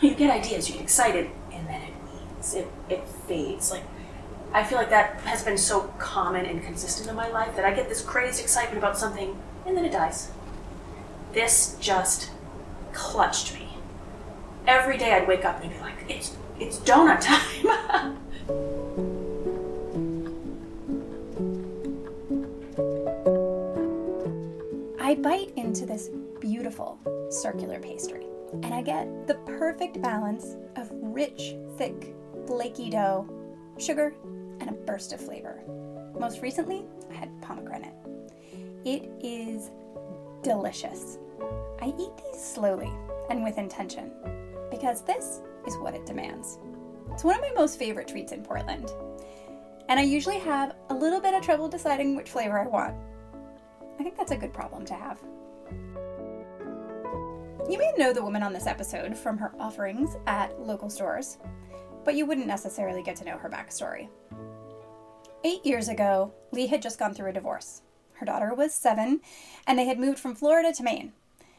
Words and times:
You 0.00 0.14
get 0.14 0.30
ideas, 0.30 0.68
you 0.68 0.74
get 0.74 0.82
excited, 0.82 1.30
and 1.52 1.66
then 1.66 1.82
it. 1.82 1.94
It, 2.54 2.68
it 2.88 3.04
fades. 3.26 3.70
Like, 3.72 3.82
I 4.52 4.62
feel 4.64 4.78
like 4.78 4.90
that 4.90 5.20
has 5.22 5.42
been 5.42 5.58
so 5.58 5.92
common 5.98 6.46
and 6.46 6.62
consistent 6.62 7.10
in 7.10 7.16
my 7.16 7.28
life 7.28 7.56
that 7.56 7.64
I 7.64 7.74
get 7.74 7.88
this 7.88 8.00
crazed 8.00 8.40
excitement 8.40 8.78
about 8.78 8.96
something, 8.96 9.36
and 9.66 9.76
then 9.76 9.84
it 9.84 9.92
dies. 9.92 10.30
This 11.32 11.76
just 11.80 12.30
clutched 12.92 13.54
me. 13.54 13.68
Every 14.66 14.96
day 14.96 15.14
I'd 15.14 15.26
wake 15.26 15.44
up 15.44 15.62
and 15.62 15.72
be 15.72 15.78
like, 15.80 15.96
it's, 16.08 16.36
it's 16.58 16.78
donut 16.78 17.20
time. 17.20 18.16
I 25.00 25.14
bite 25.16 25.52
into 25.56 25.86
this 25.86 26.10
beautiful 26.40 26.98
circular 27.30 27.80
pastry, 27.80 28.26
and 28.52 28.72
I 28.72 28.82
get 28.82 29.26
the 29.26 29.34
perfect 29.46 30.00
balance 30.00 30.56
of 30.76 30.88
rich, 30.92 31.56
thick, 31.76 32.14
flaky 32.46 32.90
dough, 32.90 33.28
sugar, 33.78 34.14
and 34.60 34.68
a 34.68 34.72
burst 34.72 35.12
of 35.12 35.20
flavor. 35.20 35.62
Most 36.18 36.42
recently, 36.42 36.84
I 37.10 37.14
had 37.14 37.42
pomegranate. 37.42 37.94
It 38.84 39.10
is 39.20 39.70
delicious. 40.42 41.18
I 41.80 41.92
eat 41.98 42.16
these 42.16 42.42
slowly 42.42 42.92
and 43.30 43.44
with 43.44 43.58
intention 43.58 44.12
because 44.70 45.02
this 45.02 45.40
is 45.66 45.76
what 45.78 45.94
it 45.94 46.06
demands. 46.06 46.58
It's 47.12 47.24
one 47.24 47.34
of 47.34 47.40
my 47.40 47.52
most 47.54 47.78
favorite 47.78 48.08
treats 48.08 48.32
in 48.32 48.42
Portland, 48.42 48.90
and 49.88 49.98
I 49.98 50.02
usually 50.02 50.38
have 50.38 50.74
a 50.90 50.94
little 50.94 51.20
bit 51.20 51.34
of 51.34 51.42
trouble 51.42 51.68
deciding 51.68 52.14
which 52.16 52.30
flavor 52.30 52.58
I 52.58 52.66
want. 52.66 52.94
I 53.98 54.02
think 54.02 54.16
that's 54.16 54.32
a 54.32 54.36
good 54.36 54.52
problem 54.52 54.84
to 54.86 54.94
have. 54.94 55.20
You 57.68 57.76
may 57.76 57.92
know 57.98 58.14
the 58.14 58.22
woman 58.22 58.42
on 58.42 58.54
this 58.54 58.66
episode 58.66 59.14
from 59.14 59.36
her 59.36 59.52
offerings 59.60 60.16
at 60.26 60.58
local 60.58 60.88
stores, 60.88 61.36
but 62.02 62.14
you 62.14 62.24
wouldn't 62.24 62.46
necessarily 62.46 63.02
get 63.02 63.14
to 63.16 63.26
know 63.26 63.36
her 63.36 63.50
backstory. 63.50 64.08
Eight 65.44 65.66
years 65.66 65.90
ago, 65.90 66.32
Leigh 66.50 66.68
had 66.68 66.80
just 66.80 66.98
gone 66.98 67.12
through 67.12 67.28
a 67.28 67.32
divorce. 67.34 67.82
Her 68.14 68.24
daughter 68.24 68.54
was 68.54 68.72
seven, 68.72 69.20
and 69.66 69.78
they 69.78 69.84
had 69.84 69.98
moved 69.98 70.18
from 70.18 70.34
Florida 70.34 70.72
to 70.72 70.82
Maine. 70.82 71.12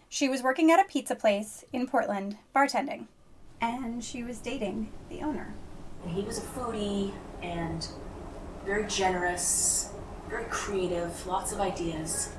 She 0.10 0.28
was 0.28 0.42
working 0.42 0.72
at 0.72 0.80
a 0.80 0.90
pizza 0.90 1.14
place 1.14 1.64
in 1.72 1.86
Portland, 1.86 2.38
bartending, 2.56 3.06
and 3.62 4.04
she 4.04 4.24
was 4.24 4.40
dating 4.40 4.92
the 5.10 5.22
owner. 5.22 5.54
And 6.04 6.12
he 6.12 6.24
was 6.24 6.40
a 6.40 6.42
foodie 6.42 7.14
and 7.44 7.88
very 8.66 8.88
generous, 8.88 9.92
very 10.28 10.46
creative, 10.46 11.28
lots 11.28 11.52
of 11.52 11.62
ideas. 11.62 12.34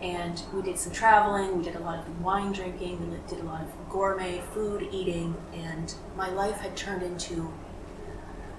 And 0.00 0.42
we 0.54 0.62
did 0.62 0.78
some 0.78 0.92
traveling, 0.92 1.58
we 1.58 1.64
did 1.64 1.76
a 1.76 1.80
lot 1.80 1.98
of 1.98 2.22
wine 2.22 2.52
drinking, 2.52 3.10
we 3.10 3.16
did 3.28 3.44
a 3.44 3.46
lot 3.46 3.62
of 3.62 3.68
gourmet 3.90 4.40
food 4.54 4.88
eating, 4.90 5.36
and 5.52 5.94
my 6.16 6.30
life 6.30 6.58
had 6.58 6.76
turned 6.76 7.02
into 7.02 7.52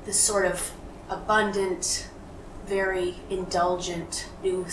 this 0.05 0.19
sort 0.19 0.45
of 0.45 0.71
abundant, 1.09 2.09
very 2.65 3.15
indulgent 3.29 4.29
new 4.43 4.67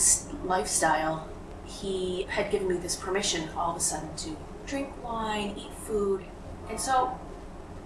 lifestyle. 0.45 1.29
He 1.65 2.27
had 2.29 2.51
given 2.51 2.69
me 2.69 2.77
this 2.77 2.97
permission 2.97 3.49
all 3.57 3.71
of 3.71 3.77
a 3.77 3.81
sudden 3.81 4.15
to 4.17 4.37
drink 4.67 4.93
wine, 5.03 5.55
eat 5.57 5.73
food, 5.73 6.25
and 6.69 6.79
so 6.79 7.19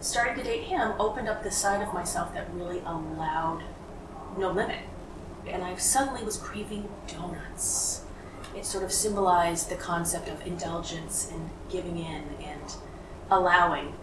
starting 0.00 0.34
to 0.36 0.42
date 0.42 0.64
him 0.64 0.92
opened 0.98 1.28
up 1.28 1.44
this 1.44 1.56
side 1.56 1.80
of 1.86 1.94
myself 1.94 2.34
that 2.34 2.52
really 2.52 2.80
allowed 2.80 3.62
no 4.36 4.50
limit 4.50 4.80
and 5.46 5.64
I 5.64 5.74
suddenly 5.76 6.22
was 6.22 6.36
craving 6.36 6.88
donuts. 7.06 8.01
It 8.56 8.66
sort 8.66 8.84
of 8.84 8.92
symbolized 8.92 9.70
the 9.70 9.76
concept 9.76 10.28
of 10.28 10.46
indulgence 10.46 11.30
and 11.32 11.50
giving 11.70 11.96
in 11.96 12.24
and 12.42 12.74
allowing. 13.30 13.94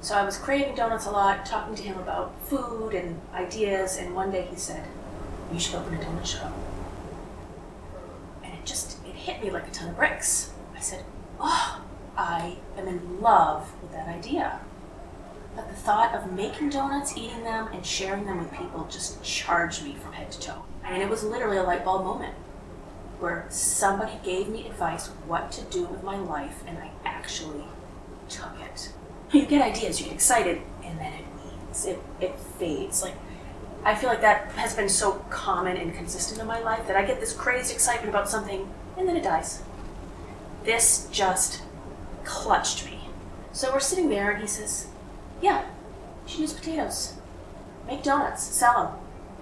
So 0.00 0.16
I 0.16 0.24
was 0.24 0.36
craving 0.36 0.74
donuts 0.74 1.06
a 1.06 1.10
lot, 1.10 1.44
talking 1.46 1.74
to 1.74 1.82
him 1.82 1.98
about 1.98 2.32
food 2.44 2.94
and 2.94 3.20
ideas, 3.34 3.96
and 3.96 4.14
one 4.14 4.30
day 4.30 4.46
he 4.50 4.56
said, 4.56 4.86
You 5.52 5.58
should 5.58 5.76
open 5.76 5.94
a 5.94 5.98
donut 5.98 6.26
shop. 6.26 6.52
And 8.42 8.52
it 8.52 8.64
just 8.64 8.98
it 9.06 9.14
hit 9.14 9.42
me 9.42 9.50
like 9.50 9.66
a 9.66 9.70
ton 9.70 9.90
of 9.90 9.96
bricks. 9.96 10.52
I 10.76 10.80
said, 10.80 11.04
Oh, 11.40 11.82
I 12.16 12.56
am 12.76 12.88
in 12.88 13.20
love 13.20 13.72
with 13.82 13.92
that 13.92 14.08
idea. 14.08 14.60
But 15.54 15.68
the 15.68 15.74
thought 15.74 16.14
of 16.14 16.32
making 16.32 16.70
donuts, 16.70 17.16
eating 17.16 17.44
them, 17.44 17.68
and 17.72 17.84
sharing 17.84 18.24
them 18.24 18.38
with 18.38 18.52
people 18.52 18.86
just 18.90 19.22
charged 19.22 19.84
me 19.84 19.94
from 19.94 20.14
head 20.14 20.32
to 20.32 20.40
toe. 20.40 20.64
And 20.84 21.02
it 21.02 21.08
was 21.08 21.22
literally 21.22 21.58
a 21.58 21.62
light 21.62 21.84
bulb 21.84 22.04
moment 22.04 22.34
where 23.22 23.46
somebody 23.48 24.18
gave 24.24 24.48
me 24.48 24.66
advice 24.66 25.06
what 25.28 25.52
to 25.52 25.62
do 25.62 25.84
with 25.84 26.02
my 26.02 26.16
life, 26.16 26.64
and 26.66 26.76
I 26.76 26.90
actually 27.04 27.62
took 28.28 28.50
it. 28.60 28.92
You 29.30 29.46
get 29.46 29.62
ideas, 29.62 30.00
you 30.00 30.06
get 30.06 30.14
excited, 30.14 30.60
and 30.82 30.98
then 30.98 31.12
it 31.12 31.24
wanes. 31.36 31.86
It, 31.86 32.02
it 32.20 32.36
fades. 32.58 33.00
Like, 33.00 33.14
I 33.84 33.94
feel 33.94 34.08
like 34.08 34.22
that 34.22 34.50
has 34.52 34.74
been 34.74 34.88
so 34.88 35.24
common 35.30 35.76
and 35.76 35.94
consistent 35.94 36.40
in 36.40 36.48
my 36.48 36.58
life 36.58 36.88
that 36.88 36.96
I 36.96 37.04
get 37.04 37.20
this 37.20 37.32
crazed 37.32 37.72
excitement 37.72 38.08
about 38.08 38.28
something, 38.28 38.68
and 38.98 39.08
then 39.08 39.16
it 39.16 39.22
dies. 39.22 39.62
This 40.64 41.08
just 41.12 41.62
clutched 42.24 42.84
me. 42.84 43.08
So 43.52 43.72
we're 43.72 43.80
sitting 43.80 44.08
there, 44.08 44.32
and 44.32 44.42
he 44.42 44.48
says, 44.48 44.88
yeah, 45.40 45.64
she 46.26 46.40
use 46.40 46.52
potatoes. 46.52 47.14
Make 47.86 48.02
donuts, 48.02 48.42
sell 48.42 48.84
them. 48.84 48.94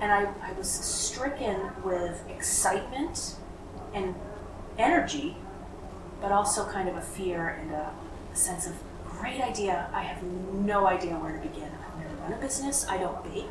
And 0.03 0.13
I, 0.13 0.31
I 0.47 0.53
was 0.53 0.69
stricken 0.69 1.71
with 1.83 2.23
excitement 2.29 3.37
and 3.95 4.15
energy, 4.79 5.37
but 6.21 6.33
also 6.33 6.65
kind 6.67 6.89
of 6.89 6.97
a 6.97 7.01
fear 7.01 7.49
and 7.61 7.73
a, 7.73 7.93
a 8.33 8.37
sense 8.37 8.67
of 8.67 8.75
great 9.05 9.41
idea. 9.41 9.89
I 9.93 10.03
have 10.03 10.23
no 10.23 10.87
idea 10.87 11.15
where 11.15 11.33
to 11.33 11.39
begin. 11.47 11.65
I've 11.69 11.99
never 11.99 12.15
run 12.23 12.33
a 12.33 12.37
business. 12.37 12.87
I 12.89 12.99
don't 12.99 13.23
bake. 13.25 13.51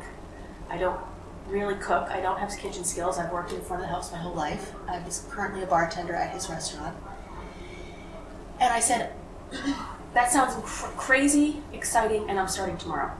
I 0.68 0.78
don't 0.78 1.00
really 1.48 1.74
cook. 1.76 2.08
I 2.10 2.20
don't 2.20 2.38
have 2.38 2.56
kitchen 2.56 2.84
skills. 2.84 3.18
I've 3.18 3.32
worked 3.32 3.52
in 3.52 3.60
front 3.60 3.82
of 3.82 3.88
the 3.88 3.94
house 3.94 4.12
my 4.12 4.18
whole 4.18 4.34
life. 4.34 4.72
I'm 4.88 5.04
currently 5.28 5.62
a 5.62 5.66
bartender 5.66 6.14
at 6.14 6.32
his 6.32 6.48
restaurant. 6.48 6.96
And 8.60 8.72
I 8.72 8.80
said, 8.80 9.12
That 10.12 10.32
sounds 10.32 10.54
cr- 10.64 10.90
crazy, 10.96 11.62
exciting, 11.72 12.28
and 12.28 12.38
I'm 12.38 12.48
starting 12.48 12.76
tomorrow. 12.76 13.12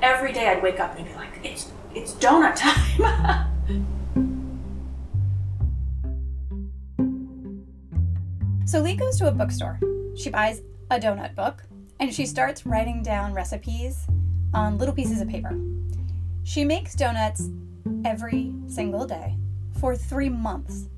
Every 0.00 0.32
day 0.32 0.48
I'd 0.48 0.62
wake 0.62 0.80
up 0.80 0.96
and 0.96 1.06
be 1.06 1.14
like, 1.14 1.38
it's 1.42 1.70
it's 1.94 2.14
donut 2.14 2.56
time. 2.56 3.50
so 8.74 8.80
Leigh 8.80 8.96
goes 8.96 9.16
to 9.16 9.28
a 9.28 9.30
bookstore. 9.30 9.78
She 10.16 10.30
buys 10.30 10.60
a 10.90 10.98
donut 10.98 11.36
book 11.36 11.62
and 12.00 12.12
she 12.12 12.26
starts 12.26 12.66
writing 12.66 13.04
down 13.04 13.32
recipes 13.32 14.04
on 14.52 14.78
little 14.78 14.92
pieces 14.92 15.20
of 15.20 15.28
paper. 15.28 15.56
She 16.42 16.64
makes 16.64 16.96
donuts 16.96 17.50
every 18.04 18.52
single 18.66 19.06
day 19.06 19.36
for 19.78 19.94
three 19.94 20.28
months. 20.28 20.88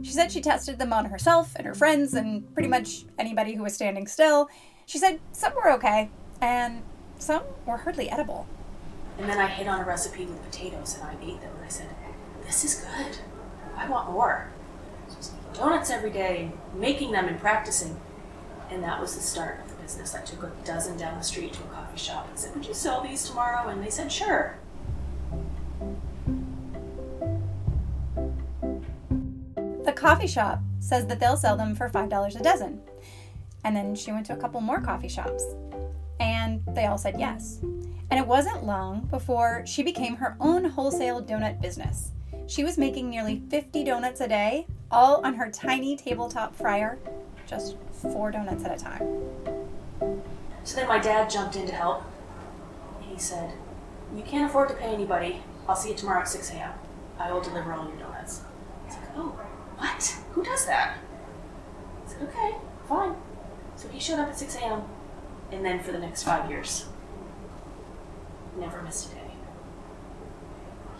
She 0.00 0.12
said 0.12 0.32
she 0.32 0.40
tested 0.40 0.78
them 0.78 0.94
on 0.94 1.04
herself 1.04 1.54
and 1.56 1.66
her 1.66 1.74
friends 1.74 2.14
and 2.14 2.50
pretty 2.54 2.70
much 2.70 3.04
anybody 3.18 3.52
who 3.52 3.64
was 3.64 3.74
standing 3.74 4.06
still, 4.06 4.48
she 4.86 4.96
said 4.96 5.20
some 5.32 5.54
were 5.56 5.70
okay, 5.72 6.08
and 6.40 6.80
some 7.18 7.42
were 7.66 7.76
hardly 7.76 8.08
edible. 8.08 8.46
And 9.18 9.28
then 9.28 9.38
I 9.38 9.46
hit 9.46 9.68
on 9.68 9.82
a 9.82 9.84
recipe 9.84 10.24
with 10.24 10.42
potatoes 10.42 10.94
and 10.94 11.02
I 11.02 11.12
ate 11.22 11.42
them 11.42 11.52
and 11.54 11.66
I 11.66 11.68
said, 11.68 11.88
This 12.46 12.64
is 12.64 12.76
good. 12.76 13.18
I 13.76 13.86
want 13.90 14.10
more. 14.10 14.48
So 15.08 15.14
I 15.14 15.18
was 15.18 15.32
making 15.32 15.45
donuts 15.56 15.90
every 15.90 16.10
day, 16.10 16.52
making 16.74 17.12
them 17.12 17.26
and 17.26 17.38
practicing. 17.40 17.98
And 18.70 18.82
that 18.82 19.00
was 19.00 19.14
the 19.14 19.20
start 19.20 19.60
of 19.60 19.68
the 19.68 19.82
business. 19.82 20.14
I 20.14 20.22
took 20.22 20.42
a 20.42 20.52
dozen 20.64 20.96
down 20.96 21.16
the 21.16 21.24
street 21.24 21.52
to 21.54 21.62
a 21.62 21.66
coffee 21.66 21.98
shop 21.98 22.28
and 22.28 22.38
said, 22.38 22.54
Would 22.54 22.66
you 22.66 22.74
sell 22.74 23.02
these 23.02 23.24
tomorrow? 23.28 23.68
And 23.68 23.82
they 23.82 23.90
said, 23.90 24.10
Sure. 24.10 24.58
The 29.84 29.92
coffee 29.94 30.26
shop 30.26 30.60
says 30.80 31.06
that 31.06 31.20
they'll 31.20 31.36
sell 31.36 31.56
them 31.56 31.74
for 31.74 31.88
$5 31.88 32.40
a 32.40 32.42
dozen. 32.42 32.80
And 33.64 33.74
then 33.74 33.94
she 33.94 34.12
went 34.12 34.26
to 34.26 34.32
a 34.32 34.36
couple 34.36 34.60
more 34.60 34.80
coffee 34.80 35.08
shops. 35.08 35.44
And 36.18 36.62
they 36.74 36.86
all 36.86 36.98
said 36.98 37.16
yes. 37.18 37.58
And 37.62 38.20
it 38.20 38.26
wasn't 38.26 38.64
long 38.64 39.06
before 39.10 39.64
she 39.66 39.82
became 39.82 40.16
her 40.16 40.36
own 40.40 40.64
wholesale 40.64 41.22
donut 41.22 41.60
business. 41.60 42.12
She 42.46 42.62
was 42.62 42.78
making 42.78 43.10
nearly 43.10 43.42
50 43.48 43.84
donuts 43.84 44.20
a 44.20 44.28
day, 44.28 44.66
all 44.90 45.24
on 45.24 45.34
her 45.34 45.50
tiny 45.50 45.96
tabletop 45.96 46.54
fryer, 46.54 46.98
just 47.46 47.76
four 47.92 48.30
donuts 48.30 48.64
at 48.64 48.80
a 48.80 48.82
time. 48.82 49.02
So 50.64 50.76
then 50.76 50.88
my 50.88 50.98
dad 50.98 51.30
jumped 51.30 51.56
in 51.56 51.66
to 51.66 51.72
help. 51.72 52.02
He 53.00 53.18
said, 53.18 53.52
You 54.14 54.22
can't 54.22 54.48
afford 54.48 54.68
to 54.68 54.74
pay 54.74 54.92
anybody. 54.92 55.42
I'll 55.68 55.76
see 55.76 55.90
you 55.90 55.96
tomorrow 55.96 56.20
at 56.20 56.28
6 56.28 56.50
a.m. 56.50 56.72
I 57.18 57.32
will 57.32 57.40
deliver 57.40 57.72
all 57.72 57.86
your 57.88 57.96
donuts. 57.96 58.42
I 58.42 58.86
was 58.86 58.96
like, 58.96 59.16
Oh, 59.16 59.40
what? 59.78 60.18
Who 60.32 60.44
does 60.44 60.66
that? 60.66 60.98
I 62.04 62.08
said, 62.08 62.22
Okay, 62.28 62.54
fine. 62.88 63.14
So 63.76 63.88
he 63.88 64.00
showed 64.00 64.18
up 64.18 64.28
at 64.28 64.38
6 64.38 64.56
a.m. 64.56 64.82
and 65.52 65.64
then 65.64 65.80
for 65.82 65.92
the 65.92 65.98
next 65.98 66.22
five 66.22 66.50
years, 66.50 66.86
never 68.58 68.82
missed 68.82 69.12
a 69.12 69.14
day. 69.14 69.20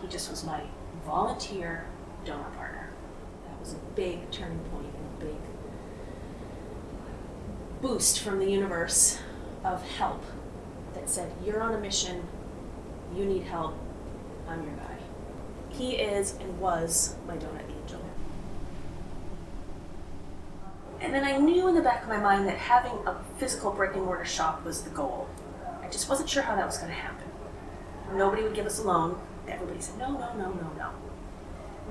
He 0.01 0.07
just 0.07 0.29
was 0.29 0.43
my 0.43 0.61
volunteer 1.05 1.85
donor 2.23 2.49
partner. 2.55 2.89
Was 3.67 3.73
a 3.73 3.95
big 3.97 4.31
turning 4.31 4.59
point 4.71 4.85
and 4.85 5.21
a 5.21 5.25
big 5.25 5.35
boost 7.81 8.21
from 8.21 8.39
the 8.39 8.49
universe 8.49 9.19
of 9.61 9.83
help 9.83 10.23
that 10.93 11.09
said, 11.09 11.33
You're 11.45 11.61
on 11.61 11.73
a 11.73 11.77
mission, 11.77 12.25
you 13.13 13.25
need 13.25 13.43
help, 13.43 13.77
I'm 14.47 14.63
your 14.63 14.71
guy. 14.71 14.97
He 15.67 15.95
is 15.95 16.37
and 16.39 16.57
was 16.61 17.15
my 17.27 17.35
donut 17.35 17.69
angel. 17.81 17.99
And 21.01 21.13
then 21.13 21.25
I 21.25 21.35
knew 21.35 21.67
in 21.67 21.75
the 21.75 21.81
back 21.81 22.03
of 22.03 22.07
my 22.07 22.21
mind 22.21 22.47
that 22.47 22.57
having 22.57 22.93
a 23.05 23.21
physical 23.37 23.71
brick 23.71 23.95
and 23.95 24.05
mortar 24.05 24.23
shop 24.23 24.63
was 24.63 24.83
the 24.83 24.91
goal. 24.91 25.27
I 25.83 25.89
just 25.89 26.07
wasn't 26.07 26.29
sure 26.29 26.43
how 26.43 26.55
that 26.55 26.65
was 26.65 26.77
going 26.77 26.91
to 26.93 26.97
happen. 26.97 27.27
Nobody 28.13 28.43
would 28.43 28.53
give 28.53 28.65
us 28.65 28.79
a 28.79 28.83
loan. 28.83 29.19
Everybody 29.45 29.81
said, 29.81 29.97
no, 29.97 30.13
no, 30.13 30.33
no, 30.37 30.53
no, 30.53 30.71
no. 30.77 31.06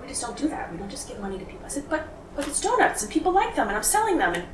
We 0.00 0.08
just 0.08 0.22
don't 0.22 0.36
do 0.36 0.48
that. 0.48 0.70
We 0.70 0.78
don't 0.78 0.90
just 0.90 1.08
give 1.08 1.20
money 1.20 1.38
to 1.38 1.44
people. 1.44 1.64
I 1.64 1.68
said, 1.68 1.88
but 1.88 2.08
but 2.36 2.46
it's 2.46 2.60
donuts 2.60 3.02
and 3.02 3.10
people 3.10 3.32
like 3.32 3.56
them 3.56 3.68
and 3.68 3.76
I'm 3.76 3.82
selling 3.82 4.18
them. 4.18 4.34
And 4.34 4.46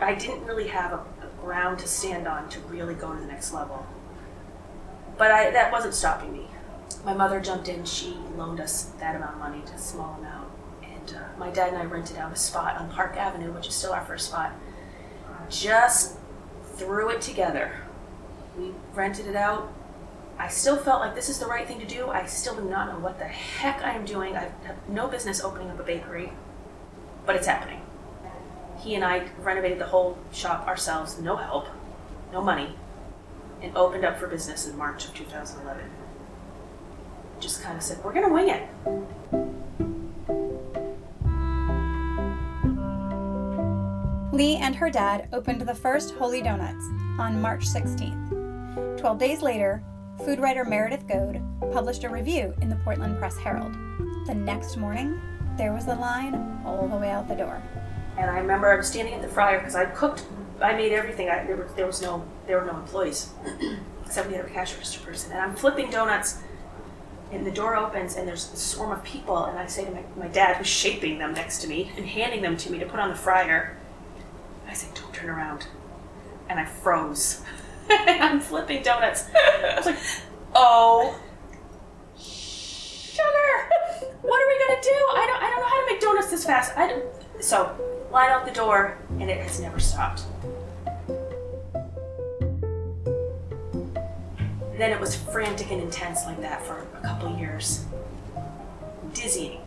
I 0.00 0.14
didn't 0.14 0.44
really 0.44 0.68
have 0.68 0.92
a, 0.92 0.96
a 0.96 1.42
ground 1.42 1.78
to 1.80 1.86
stand 1.86 2.26
on 2.26 2.48
to 2.48 2.60
really 2.60 2.94
go 2.94 3.12
to 3.12 3.20
the 3.20 3.26
next 3.26 3.52
level. 3.52 3.86
But 5.18 5.30
I, 5.30 5.50
that 5.50 5.70
wasn't 5.70 5.94
stopping 5.94 6.32
me. 6.32 6.46
My 7.04 7.12
mother 7.12 7.40
jumped 7.40 7.68
in. 7.68 7.84
She 7.84 8.16
loaned 8.36 8.58
us 8.58 8.84
that 9.00 9.14
amount 9.16 9.34
of 9.34 9.38
money, 9.38 9.62
a 9.74 9.78
small 9.78 10.16
amount. 10.18 10.48
And 10.82 11.14
uh, 11.14 11.38
my 11.38 11.50
dad 11.50 11.68
and 11.68 11.76
I 11.76 11.84
rented 11.84 12.16
out 12.16 12.32
a 12.32 12.36
spot 12.36 12.78
on 12.78 12.90
Park 12.90 13.16
Avenue, 13.16 13.52
which 13.52 13.68
is 13.68 13.74
still 13.74 13.92
our 13.92 14.04
first 14.04 14.28
spot. 14.28 14.52
Just 15.50 16.16
threw 16.76 17.10
it 17.10 17.20
together. 17.20 17.72
We 18.56 18.72
rented 18.94 19.26
it 19.26 19.36
out. 19.36 19.72
I 20.40 20.48
still 20.48 20.78
felt 20.78 21.00
like 21.00 21.14
this 21.14 21.28
is 21.28 21.38
the 21.38 21.44
right 21.44 21.68
thing 21.68 21.78
to 21.80 21.86
do. 21.86 22.08
I 22.08 22.24
still 22.24 22.54
do 22.56 22.62
not 22.62 22.88
know 22.88 22.98
what 22.98 23.18
the 23.18 23.26
heck 23.26 23.82
I 23.84 23.92
am 23.92 24.06
doing. 24.06 24.38
I 24.38 24.50
have 24.64 24.88
no 24.88 25.06
business 25.06 25.42
opening 25.42 25.68
up 25.68 25.78
a 25.78 25.82
bakery, 25.82 26.32
but 27.26 27.36
it's 27.36 27.46
happening. 27.46 27.82
He 28.78 28.94
and 28.94 29.04
I 29.04 29.28
renovated 29.42 29.78
the 29.78 29.84
whole 29.84 30.16
shop 30.32 30.66
ourselves, 30.66 31.20
no 31.20 31.36
help, 31.36 31.66
no 32.32 32.40
money, 32.40 32.74
and 33.60 33.76
opened 33.76 34.06
up 34.06 34.18
for 34.18 34.28
business 34.28 34.66
in 34.66 34.78
March 34.78 35.04
of 35.04 35.14
2011. 35.14 35.90
Just 37.38 37.62
kind 37.62 37.76
of 37.76 37.82
said, 37.82 38.02
we're 38.02 38.14
going 38.14 38.26
to 38.26 38.32
wing 38.32 38.48
it. 38.48 38.66
Leigh 44.32 44.56
and 44.56 44.74
her 44.74 44.88
dad 44.88 45.28
opened 45.34 45.60
the 45.60 45.74
first 45.74 46.14
Holy 46.14 46.40
Donuts 46.40 46.86
on 47.18 47.42
March 47.42 47.66
16th. 47.66 48.98
Twelve 48.98 49.18
days 49.18 49.42
later, 49.42 49.82
food 50.24 50.38
writer 50.38 50.64
Meredith 50.64 51.08
Goad 51.08 51.42
published 51.72 52.04
a 52.04 52.08
review 52.08 52.54
in 52.60 52.68
the 52.68 52.76
Portland 52.76 53.18
Press 53.18 53.38
Herald. 53.38 53.72
The 54.26 54.34
next 54.34 54.76
morning, 54.76 55.18
there 55.56 55.72
was 55.72 55.86
a 55.86 55.94
line 55.94 56.60
all 56.64 56.86
the 56.88 56.96
way 56.96 57.10
out 57.10 57.26
the 57.26 57.34
door. 57.34 57.62
And 58.18 58.30
I 58.30 58.38
remember 58.38 58.70
I 58.70 58.76
was 58.76 58.86
standing 58.86 59.14
at 59.14 59.22
the 59.22 59.28
fryer 59.28 59.58
because 59.58 59.74
I 59.74 59.86
cooked, 59.86 60.24
I 60.60 60.74
made 60.74 60.92
everything. 60.92 61.30
I, 61.30 61.44
there, 61.44 61.56
was, 61.56 61.72
there 61.74 61.86
was 61.86 62.02
no, 62.02 62.22
there 62.46 62.60
were 62.60 62.66
no 62.66 62.76
employees 62.76 63.30
except 64.04 64.30
had 64.30 64.44
a 64.44 64.48
cash 64.48 64.74
register 64.74 65.00
person. 65.00 65.32
And 65.32 65.40
I'm 65.40 65.56
flipping 65.56 65.90
donuts, 65.90 66.42
and 67.32 67.46
the 67.46 67.50
door 67.50 67.74
opens, 67.76 68.16
and 68.16 68.28
there's 68.28 68.52
a 68.52 68.56
swarm 68.56 68.92
of 68.92 69.02
people. 69.02 69.44
And 69.44 69.58
I 69.58 69.66
say 69.66 69.86
to 69.86 69.90
my, 69.90 70.02
my 70.18 70.28
dad, 70.28 70.56
who's 70.56 70.66
shaping 70.66 71.18
them 71.18 71.32
next 71.32 71.62
to 71.62 71.68
me 71.68 71.92
and 71.96 72.04
handing 72.04 72.42
them 72.42 72.58
to 72.58 72.70
me 72.70 72.78
to 72.78 72.86
put 72.86 73.00
on 73.00 73.08
the 73.08 73.16
fryer, 73.16 73.78
I 74.68 74.74
say, 74.74 74.88
"Don't 74.94 75.14
turn 75.14 75.30
around," 75.30 75.66
and 76.46 76.60
I 76.60 76.66
froze. 76.66 77.42
I'm 78.20 78.40
flipping 78.40 78.82
donuts. 78.82 79.24
I 79.34 79.74
was 79.76 79.86
like, 79.86 79.98
"Oh." 80.54 81.18
Sugar! 82.16 83.70
What 84.22 84.40
are 84.40 84.48
we 84.48 84.66
gonna 84.66 84.82
do? 84.82 84.90
I 84.90 85.26
don't, 85.26 85.42
I 85.42 85.50
don't 85.50 85.60
know 85.60 85.66
how 85.66 85.80
to 85.80 85.92
make 85.92 86.00
donuts 86.00 86.30
this 86.30 86.44
fast. 86.44 86.76
I 86.76 86.88
don't, 86.88 87.04
so 87.42 87.74
line 88.12 88.30
out 88.30 88.46
the 88.46 88.52
door, 88.52 88.98
and 89.18 89.28
it 89.28 89.40
has 89.40 89.60
never 89.60 89.80
stopped. 89.80 90.22
Then 94.76 94.92
it 94.92 95.00
was 95.00 95.14
frantic 95.14 95.70
and 95.70 95.82
intense 95.82 96.24
like 96.24 96.40
that 96.40 96.62
for 96.62 96.86
a 96.94 97.06
couple 97.06 97.36
years. 97.36 97.84
Dizzying. 99.12 99.60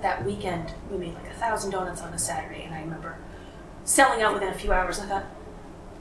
That 0.00 0.24
weekend, 0.24 0.72
we 0.90 0.96
made 0.96 1.14
like 1.14 1.26
a 1.26 1.34
thousand 1.34 1.72
donuts 1.72 2.00
on 2.00 2.14
a 2.14 2.18
Saturday, 2.18 2.62
and 2.62 2.74
I 2.74 2.80
remember 2.80 3.18
selling 3.84 4.22
out 4.22 4.32
within 4.32 4.48
a 4.48 4.54
few 4.54 4.72
hours. 4.72 5.00
I 5.00 5.06
thought, 5.06 5.26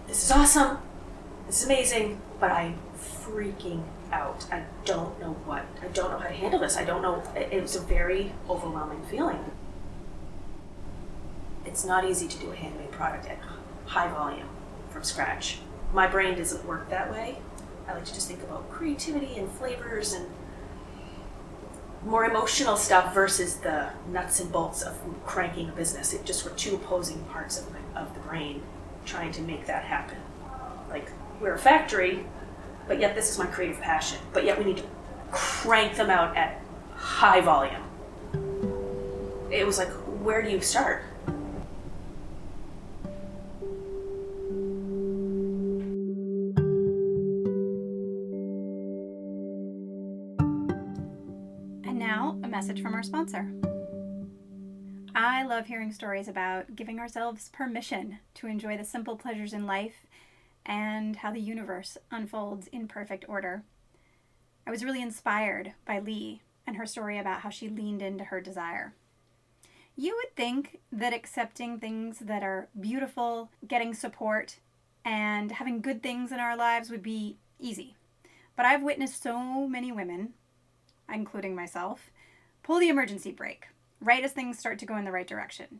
this 0.07 0.23
is 0.23 0.31
awesome, 0.31 0.77
this 1.49 1.61
is 1.61 1.65
amazing, 1.65 2.21
but 2.39 2.51
I'm 2.51 2.77
freaking 2.95 3.81
out. 4.11 4.45
I 4.51 4.65
don't 4.85 5.19
know 5.19 5.33
what, 5.45 5.65
I 5.81 5.87
don't 5.87 6.11
know 6.11 6.19
how 6.19 6.27
to 6.27 6.33
handle 6.33 6.59
this. 6.59 6.77
I 6.77 6.85
don't 6.85 7.01
know, 7.01 7.23
it, 7.35 7.59
was 7.59 7.75
a 7.75 7.79
very 7.79 8.33
overwhelming 8.47 9.03
feeling. 9.09 9.43
It's 11.65 11.83
not 11.83 12.05
easy 12.05 12.27
to 12.27 12.37
do 12.37 12.51
a 12.51 12.55
handmade 12.55 12.91
product 12.91 13.25
at 13.25 13.39
high 13.87 14.09
volume 14.09 14.47
from 14.91 15.03
scratch. 15.03 15.57
My 15.91 16.05
brain 16.05 16.37
doesn't 16.37 16.63
work 16.65 16.87
that 16.91 17.11
way. 17.11 17.39
I 17.87 17.95
like 17.95 18.05
to 18.05 18.13
just 18.13 18.27
think 18.27 18.43
about 18.43 18.69
creativity 18.69 19.35
and 19.37 19.49
flavors 19.49 20.13
and 20.13 20.27
more 22.05 22.25
emotional 22.25 22.77
stuff 22.77 23.11
versus 23.11 23.55
the 23.55 23.89
nuts 24.11 24.39
and 24.39 24.51
bolts 24.51 24.83
of 24.83 24.95
cranking 25.25 25.69
a 25.69 25.71
business. 25.71 26.13
It 26.13 26.25
just 26.25 26.45
were 26.45 26.51
two 26.51 26.75
opposing 26.75 27.23
parts 27.23 27.59
of, 27.59 27.71
my, 27.71 27.99
of 27.99 28.13
the 28.13 28.19
brain 28.19 28.61
trying 29.03 29.31
to 29.31 29.41
make 29.41 29.65
that 29.65 29.85
happen. 29.85 30.19
Like, 30.91 31.11
we're 31.39 31.53
a 31.53 31.57
factory, 31.57 32.25
but 32.87 32.99
yet 32.99 33.15
this 33.15 33.29
is 33.29 33.37
my 33.37 33.45
creative 33.45 33.79
passion. 33.79 34.19
But 34.33 34.43
yet 34.43 34.57
we 34.57 34.65
need 34.65 34.77
to 34.77 34.83
crank 35.31 35.95
them 35.95 36.09
out 36.09 36.35
at 36.35 36.61
high 36.95 37.41
volume. 37.41 37.83
It 39.51 39.65
was 39.65 39.77
like, 39.77 39.89
where 40.21 40.41
do 40.41 40.49
you 40.49 40.61
start? 40.61 41.03
And 51.85 51.97
now, 51.97 52.37
a 52.43 52.47
message 52.47 52.81
from 52.81 52.93
our 52.93 53.03
sponsor. 53.03 53.51
I 55.15 55.43
love 55.43 55.65
hearing 55.65 55.91
stories 55.91 56.27
about 56.27 56.75
giving 56.75 56.99
ourselves 56.99 57.49
permission 57.49 58.19
to 58.35 58.47
enjoy 58.47 58.77
the 58.77 58.85
simple 58.85 59.17
pleasures 59.17 59.53
in 59.53 59.65
life 59.65 60.05
and 60.69 61.15
how 61.17 61.31
the 61.31 61.41
universe 61.41 61.97
unfolds 62.11 62.67
in 62.67 62.87
perfect 62.87 63.25
order. 63.27 63.63
I 64.67 64.69
was 64.69 64.85
really 64.85 65.01
inspired 65.01 65.73
by 65.83 65.97
Leigh 65.97 66.43
and 66.67 66.77
her 66.77 66.85
story 66.85 67.17
about 67.17 67.41
how 67.41 67.49
she 67.49 67.67
leaned 67.67 68.03
into 68.03 68.25
her 68.25 68.39
desire. 68.39 68.93
You 69.95 70.15
would 70.15 70.35
think 70.35 70.79
that 70.91 71.11
accepting 71.11 71.79
things 71.79 72.19
that 72.19 72.43
are 72.43 72.69
beautiful, 72.79 73.49
getting 73.67 73.95
support, 73.95 74.59
and 75.03 75.51
having 75.53 75.81
good 75.81 76.03
things 76.03 76.31
in 76.31 76.39
our 76.39 76.55
lives 76.55 76.91
would 76.91 77.01
be 77.01 77.37
easy. 77.59 77.95
But 78.55 78.67
I've 78.67 78.83
witnessed 78.83 79.23
so 79.23 79.67
many 79.67 79.91
women, 79.91 80.33
including 81.11 81.55
myself, 81.55 82.11
pull 82.61 82.79
the 82.79 82.89
emergency 82.89 83.31
brake 83.31 83.69
right 83.99 84.23
as 84.23 84.33
things 84.33 84.59
start 84.59 84.77
to 84.79 84.85
go 84.85 84.95
in 84.97 85.03
the 85.03 85.11
right 85.11 85.27
direction. 85.27 85.79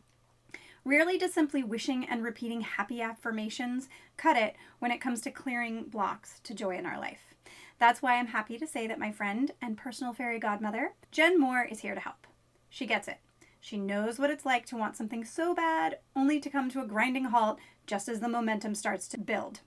Rarely 0.86 1.18
does 1.18 1.34
simply 1.34 1.64
wishing 1.64 2.06
and 2.06 2.24
repeating 2.24 2.62
happy 2.62 3.02
affirmations 3.02 3.90
cut 4.18 4.38
it 4.38 4.56
when 4.80 4.92
it 4.92 5.02
comes 5.02 5.22
to 5.22 5.32
clearing 5.32 5.84
blocks 5.84 6.40
to 6.42 6.54
joy 6.54 6.78
in 6.78 6.86
our 6.86 7.00
life. 7.00 7.36
That's 7.80 8.02
why 8.02 8.18
I'm 8.18 8.28
happy 8.28 8.58
to 8.58 8.68
say 8.68 8.88
that 8.88 9.00
my 9.00 9.12
friend 9.12 9.52
and 9.62 9.78
personal 9.78 10.14
fairy 10.14 10.40
godmother, 10.40 10.94
Jen 11.12 11.40
Moore, 11.40 11.64
is 11.64 11.80
here 11.80 11.96
to 11.96 12.02
help. 12.02 12.28
She 12.70 12.86
gets 12.86 13.08
it. 13.08 13.20
She 13.62 13.78
knows 13.78 14.20
what 14.20 14.30
it's 14.30 14.46
like 14.46 14.66
to 14.68 14.78
want 14.78 14.96
something 14.96 15.26
so 15.26 15.54
bad, 15.54 16.00
only 16.16 16.40
to 16.40 16.50
come 16.50 16.70
to 16.70 16.82
a 16.82 16.88
grinding 16.88 17.26
halt 17.26 17.60
just 17.88 18.08
as 18.08 18.20
the 18.20 18.30
momentum 18.30 18.76
starts 18.76 19.08
to 19.10 19.18
build. 19.18 19.62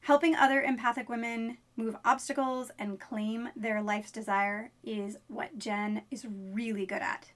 Helping 0.00 0.34
other 0.34 0.62
empathic 0.62 1.08
women 1.08 1.58
move 1.76 1.96
obstacles 2.04 2.70
and 2.78 3.00
claim 3.00 3.48
their 3.56 3.82
life's 3.82 4.10
desire 4.10 4.70
is 4.82 5.16
what 5.28 5.58
Jen 5.58 6.02
is 6.10 6.26
really 6.28 6.86
good 6.86 7.02
at. 7.02 7.30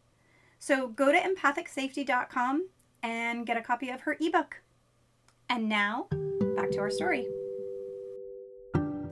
So 0.59 0.89
go 0.89 1.13
to 1.13 1.19
empathicsafety.com 1.19 2.69
and 3.03 3.47
get 3.47 3.57
a 3.57 3.63
copy 3.63 3.91
of 3.91 4.03
her 4.03 4.17
ebook. 4.21 4.63
And 5.49 5.69
now, 5.69 6.09
back 6.57 6.71
to 6.73 6.79
our 6.79 6.91
story. 6.91 7.27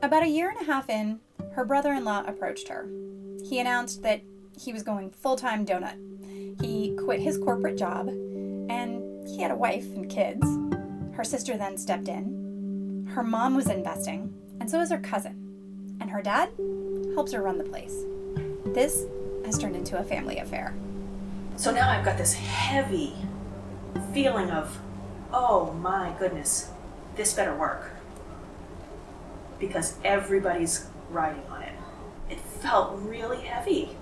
About 0.03 0.23
a 0.23 0.29
year 0.29 0.51
and 0.51 0.61
a 0.61 0.71
half 0.71 0.91
in, 0.91 1.21
her 1.55 1.65
brother 1.65 1.93
in 1.93 2.05
law 2.05 2.23
approached 2.27 2.69
her. 2.69 2.89
He 3.43 3.59
announced 3.59 4.03
that 4.03 4.21
he 4.59 4.73
was 4.73 4.83
going 4.83 5.11
full 5.11 5.37
time 5.37 5.65
donut. 5.65 5.97
He 6.61 6.97
quit 6.97 7.21
his 7.21 7.39
corporate 7.39 7.79
job, 7.79 8.09
and 8.09 9.27
he 9.27 9.41
had 9.41 9.51
a 9.51 9.57
wife 9.57 9.87
and 9.95 10.09
kids. 10.09 10.47
Her 11.15 11.25
sister 11.25 11.57
then 11.57 11.79
stepped 11.79 12.09
in. 12.09 13.07
Her 13.15 13.23
mom 13.23 13.55
was 13.55 13.69
investing, 13.69 14.35
and 14.61 14.71
so 14.71 14.79
was 14.79 14.91
her 14.91 14.99
cousin. 14.99 15.97
And 16.01 16.11
her 16.11 16.23
dad 16.23 16.51
helps 17.15 17.33
her 17.33 17.43
run 17.43 17.59
the 17.59 17.65
place. 17.65 18.05
This 18.67 19.07
has 19.47 19.59
turned 19.59 19.77
into 19.77 19.99
a 19.99 20.05
family 20.05 20.39
affair. 20.39 20.75
So 21.57 21.73
now 21.73 21.89
I've 21.89 22.05
got 22.05 22.19
this 22.19 22.35
heavy 22.35 23.15
feeling 24.01 24.51
of, 24.51 24.79
oh 25.33 25.73
my 25.73 26.15
goodness, 26.19 26.71
this 27.17 27.35
better 27.35 27.55
work. 27.55 27.91
Because 29.59 29.97
everybody's 30.05 30.87
riding 31.11 31.43
on 31.51 31.63
it. 31.63 31.73
It 32.29 32.41
felt 32.41 32.99
really 33.01 33.43
heavy. 33.43 33.97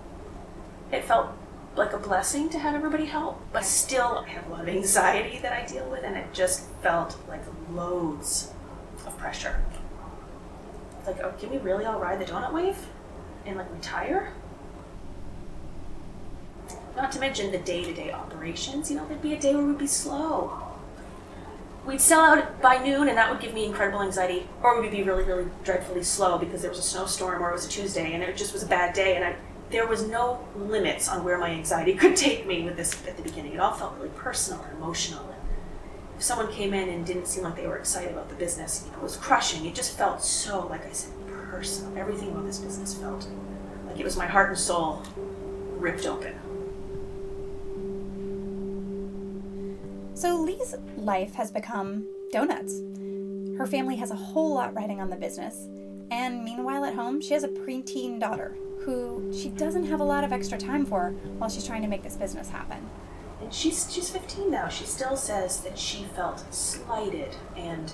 It 0.90 1.04
felt 1.04 1.28
like 1.76 1.92
a 1.92 1.98
blessing 1.98 2.48
to 2.50 2.58
have 2.58 2.74
everybody 2.74 3.06
help, 3.06 3.40
but 3.52 3.64
still 3.64 4.24
I 4.26 4.30
have 4.30 4.46
a 4.46 4.50
lot 4.50 4.60
of 4.62 4.68
anxiety 4.68 5.38
that 5.38 5.52
I 5.52 5.66
deal 5.66 5.88
with, 5.90 6.04
and 6.04 6.16
it 6.16 6.32
just 6.32 6.68
felt 6.82 7.16
like 7.28 7.42
loads 7.70 8.52
of 9.06 9.18
pressure. 9.18 9.62
Like, 11.06 11.20
oh, 11.22 11.32
can 11.38 11.50
we 11.50 11.58
really 11.58 11.84
all 11.84 11.98
ride 11.98 12.20
the 12.20 12.24
donut 12.24 12.52
wave 12.52 12.78
and 13.44 13.56
like 13.56 13.70
retire? 13.72 14.32
Not 16.96 17.10
to 17.12 17.20
mention 17.20 17.50
the 17.50 17.58
day 17.58 17.82
to 17.84 17.92
day 17.92 18.12
operations. 18.12 18.90
You 18.90 18.96
know, 18.98 19.08
there'd 19.08 19.22
be 19.22 19.34
a 19.34 19.40
day 19.40 19.54
where 19.54 19.64
we'd 19.64 19.78
be 19.78 19.86
slow. 19.86 20.60
We'd 21.84 22.00
sell 22.00 22.20
out 22.20 22.62
by 22.62 22.78
noon, 22.78 23.08
and 23.08 23.18
that 23.18 23.30
would 23.30 23.40
give 23.40 23.52
me 23.52 23.66
incredible 23.66 24.00
anxiety. 24.00 24.46
Or 24.62 24.80
we'd 24.80 24.90
be 24.90 25.02
really, 25.02 25.24
really 25.24 25.46
dreadfully 25.64 26.02
slow 26.02 26.38
because 26.38 26.62
there 26.62 26.70
was 26.70 26.78
a 26.78 26.82
snowstorm 26.82 27.42
or 27.42 27.50
it 27.50 27.52
was 27.52 27.66
a 27.66 27.68
Tuesday 27.68 28.12
and 28.12 28.22
it 28.22 28.36
just 28.36 28.52
was 28.52 28.62
a 28.62 28.66
bad 28.66 28.94
day. 28.94 29.16
And 29.16 29.24
I, 29.24 29.36
there 29.70 29.86
was 29.86 30.06
no 30.06 30.46
limits 30.56 31.08
on 31.08 31.24
where 31.24 31.36
my 31.36 31.50
anxiety 31.50 31.94
could 32.00 32.16
take 32.16 32.46
me 32.46 32.62
with 32.62 32.76
this 32.76 33.06
at 33.06 33.16
the 33.16 33.22
beginning. 33.22 33.54
It 33.54 33.60
all 33.60 33.74
felt 33.74 33.96
really 33.96 34.10
personal 34.10 34.62
and 34.62 34.78
emotional. 34.78 35.24
And 35.26 35.42
if 36.16 36.22
someone 36.22 36.50
came 36.52 36.72
in 36.72 36.88
and 36.88 37.04
didn't 37.04 37.26
seem 37.26 37.44
like 37.44 37.56
they 37.56 37.66
were 37.66 37.76
excited 37.76 38.12
about 38.12 38.28
the 38.28 38.36
business, 38.36 38.86
it 38.90 39.02
was 39.02 39.16
crushing. 39.16 39.66
It 39.66 39.74
just 39.74 39.98
felt 39.98 40.22
so, 40.22 40.66
like 40.68 40.86
I 40.86 40.92
said, 40.92 41.12
personal. 41.26 41.98
Everything 41.98 42.30
about 42.30 42.46
this 42.46 42.58
business 42.58 42.94
felt 42.94 43.28
like 43.86 43.98
it 43.98 44.04
was 44.04 44.16
my 44.16 44.26
heart 44.26 44.50
and 44.50 44.58
soul 44.58 45.02
ripped 45.78 46.06
open. 46.06 46.34
So 50.14 50.36
Leigh's 50.36 50.76
life 50.96 51.34
has 51.34 51.50
become 51.50 52.06
donuts. 52.30 52.80
Her 53.58 53.66
family 53.66 53.96
has 53.96 54.12
a 54.12 54.16
whole 54.16 54.54
lot 54.54 54.72
riding 54.72 55.00
on 55.00 55.10
the 55.10 55.16
business. 55.16 55.66
And 56.10 56.44
meanwhile, 56.44 56.84
at 56.84 56.94
home, 56.94 57.20
she 57.20 57.34
has 57.34 57.42
a 57.42 57.48
preteen 57.48 58.20
daughter 58.20 58.56
who 58.80 59.32
she 59.36 59.48
doesn't 59.48 59.86
have 59.86 59.98
a 59.98 60.04
lot 60.04 60.22
of 60.22 60.32
extra 60.32 60.56
time 60.56 60.86
for 60.86 61.10
while 61.38 61.50
she's 61.50 61.66
trying 61.66 61.82
to 61.82 61.88
make 61.88 62.04
this 62.04 62.16
business 62.16 62.48
happen. 62.48 62.88
And 63.40 63.52
she's 63.52 63.92
she's 63.92 64.08
15 64.10 64.50
now. 64.50 64.68
She 64.68 64.84
still 64.84 65.16
says 65.16 65.60
that 65.62 65.76
she 65.78 66.04
felt 66.04 66.44
slighted 66.54 67.34
and 67.56 67.92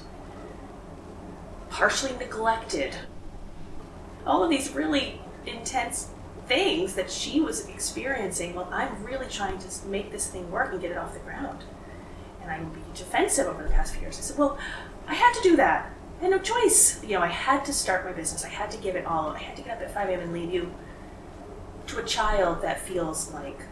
partially 1.71 2.17
neglected. 2.19 2.97
All 4.27 4.45
of 4.45 4.51
these 4.51 4.73
really 4.73 5.21
intense 5.47 6.11
things 6.47 6.95
that 6.97 7.11
she 7.11 7.41
was 7.41 7.67
experiencing 7.69 8.55
while 8.55 8.69
I'm 8.71 9.03
really 9.05 9.29
trying 9.29 9.59
to 9.59 9.87
make 9.87 10.13
this 10.13 10.27
thing 10.27 10.51
work 10.51 10.73
and 10.73 10.83
get 10.83 10.91
it 10.91 10.99
off 10.99 11.15
the 11.15 11.21
ground. 11.21 11.65
And 12.43 12.51
I'm 12.51 12.71
being 12.71 12.85
defensive 12.95 13.47
over 13.47 13.63
the 13.63 13.71
past 13.71 13.93
few 13.93 14.03
years. 14.03 14.19
I 14.19 14.23
said, 14.23 14.39
well, 14.39 14.59
I 15.07 15.15
had 15.15 15.33
to 15.35 15.43
do 15.43 15.57
that. 15.57 15.93
I 16.19 16.25
had 16.25 16.31
no 16.31 16.39
choice. 16.39 17.03
You 17.03 17.11
know, 17.11 17.21
I 17.21 17.29
had 17.29 17.65
to 17.65 17.73
start 17.73 18.05
my 18.05 18.13
business. 18.13 18.45
I 18.45 18.49
had 18.49 18.71
to 18.73 18.79
give 18.79 18.97
it 18.97 19.07
all. 19.07 19.31
I 19.31 19.39
had 19.39 19.57
to 19.57 19.63
get 19.63 19.77
up 19.77 19.83
at 19.83 19.93
5 19.95 20.09
a.m. 20.09 20.21
and 20.21 20.33
leave 20.33 20.53
you 20.53 20.73
to 21.87 21.99
a 21.99 22.05
child 22.05 22.63
that 22.63 22.81
feels 22.81 23.33
like 23.33 23.63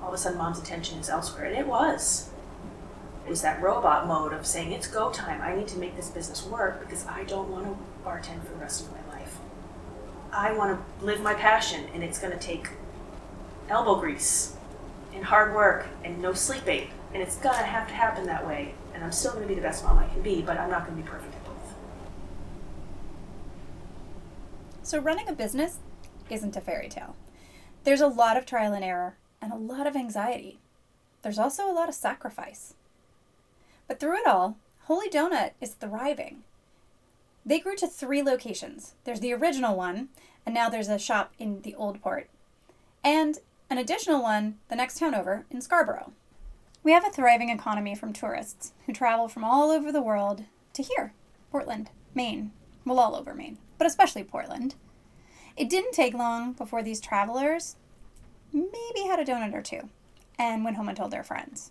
all 0.00 0.08
of 0.08 0.14
a 0.14 0.18
sudden 0.18 0.38
mom's 0.38 0.58
attention 0.58 0.98
is 0.98 1.08
elsewhere. 1.08 1.44
And 1.44 1.56
it 1.56 1.66
was. 1.66 2.30
It 3.26 3.30
was 3.30 3.42
that 3.42 3.60
robot 3.60 4.06
mode 4.06 4.32
of 4.32 4.46
saying, 4.46 4.72
it's 4.72 4.86
go 4.86 5.10
time. 5.10 5.42
I 5.42 5.54
need 5.54 5.68
to 5.68 5.78
make 5.78 5.96
this 5.96 6.08
business 6.08 6.44
work 6.46 6.80
because 6.80 7.06
I 7.06 7.24
don't 7.24 7.50
want 7.50 7.66
to 7.66 7.76
bartend 8.08 8.42
for 8.44 8.52
the 8.52 8.60
rest 8.60 8.86
of 8.86 8.92
my 8.92 9.16
life. 9.18 9.36
I 10.32 10.52
want 10.52 10.78
to 10.78 11.04
live 11.04 11.20
my 11.20 11.34
passion, 11.34 11.86
and 11.92 12.02
it's 12.02 12.18
going 12.18 12.32
to 12.32 12.38
take 12.38 12.68
elbow 13.68 13.96
grease 14.00 14.56
and 15.14 15.24
hard 15.24 15.54
work 15.54 15.86
and 16.04 16.22
no 16.22 16.32
sleeping. 16.32 16.88
And 17.12 17.22
it's 17.22 17.36
to 17.36 17.48
have 17.48 17.88
to 17.88 17.94
happen 17.94 18.26
that 18.26 18.46
way. 18.46 18.74
And 18.94 19.02
I'm 19.02 19.12
still 19.12 19.32
to 19.32 19.46
be 19.46 19.54
the 19.54 19.60
best 19.60 19.84
mom 19.84 19.98
I 19.98 20.06
can 20.08 20.22
be, 20.22 20.42
but 20.42 20.58
I'm 20.58 20.70
not 20.70 20.86
to 20.96 21.02
be 21.02 21.08
perfect 21.08 21.34
at 21.34 21.44
both. 21.44 21.74
So, 24.82 24.98
running 24.98 25.28
a 25.28 25.32
business 25.32 25.78
isn't 26.30 26.56
a 26.56 26.60
fairy 26.60 26.88
tale. 26.88 27.16
There's 27.84 28.00
a 28.00 28.06
lot 28.06 28.36
of 28.36 28.44
trial 28.44 28.72
and 28.72 28.84
error 28.84 29.16
and 29.40 29.52
a 29.52 29.56
lot 29.56 29.86
of 29.86 29.96
anxiety. 29.96 30.58
There's 31.22 31.38
also 31.38 31.70
a 31.70 31.72
lot 31.72 31.88
of 31.88 31.94
sacrifice. 31.94 32.74
But 33.86 34.00
through 34.00 34.18
it 34.18 34.26
all, 34.26 34.56
Holy 34.84 35.08
Donut 35.08 35.52
is 35.60 35.72
thriving. 35.72 36.42
They 37.44 37.60
grew 37.60 37.76
to 37.76 37.86
three 37.86 38.22
locations. 38.22 38.94
There's 39.04 39.20
the 39.20 39.32
original 39.32 39.76
one, 39.76 40.08
and 40.44 40.54
now 40.54 40.68
there's 40.68 40.88
a 40.88 40.98
shop 40.98 41.32
in 41.38 41.62
the 41.62 41.74
Old 41.74 42.00
Port, 42.02 42.28
and 43.02 43.38
an 43.70 43.78
additional 43.78 44.22
one 44.22 44.56
the 44.68 44.76
next 44.76 44.98
town 44.98 45.14
over 45.14 45.46
in 45.50 45.60
Scarborough. 45.60 46.12
We 46.88 46.94
have 46.94 47.06
a 47.06 47.10
thriving 47.10 47.50
economy 47.50 47.94
from 47.94 48.14
tourists 48.14 48.72
who 48.86 48.94
travel 48.94 49.28
from 49.28 49.44
all 49.44 49.70
over 49.70 49.92
the 49.92 50.00
world 50.00 50.44
to 50.72 50.82
here, 50.82 51.12
Portland, 51.52 51.90
Maine, 52.14 52.50
well, 52.86 52.98
all 52.98 53.14
over 53.14 53.34
Maine, 53.34 53.58
but 53.76 53.86
especially 53.86 54.24
Portland. 54.24 54.74
It 55.54 55.68
didn't 55.68 55.92
take 55.92 56.14
long 56.14 56.54
before 56.54 56.82
these 56.82 56.98
travelers 56.98 57.76
maybe 58.54 59.06
had 59.06 59.20
a 59.20 59.24
donut 59.26 59.52
or 59.52 59.60
two 59.60 59.90
and 60.38 60.64
went 60.64 60.78
home 60.78 60.88
and 60.88 60.96
told 60.96 61.10
their 61.10 61.22
friends. 61.22 61.70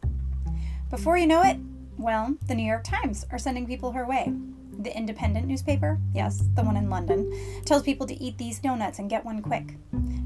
Before 0.92 1.18
you 1.18 1.26
know 1.26 1.42
it, 1.42 1.58
well, 1.98 2.36
the 2.46 2.54
New 2.54 2.68
York 2.68 2.84
Times 2.84 3.26
are 3.32 3.40
sending 3.40 3.66
people 3.66 3.94
her 3.94 4.06
way. 4.06 4.32
The 4.78 4.96
Independent 4.96 5.48
newspaper, 5.48 5.98
yes, 6.14 6.44
the 6.54 6.62
one 6.62 6.78
in 6.78 6.92
London, 6.92 7.34
tells 7.66 7.82
people 7.82 8.06
to 8.06 8.24
eat 8.24 8.38
these 8.38 8.60
donuts 8.60 9.00
and 9.00 9.10
get 9.10 9.26
one 9.26 9.42
quick. 9.42 9.78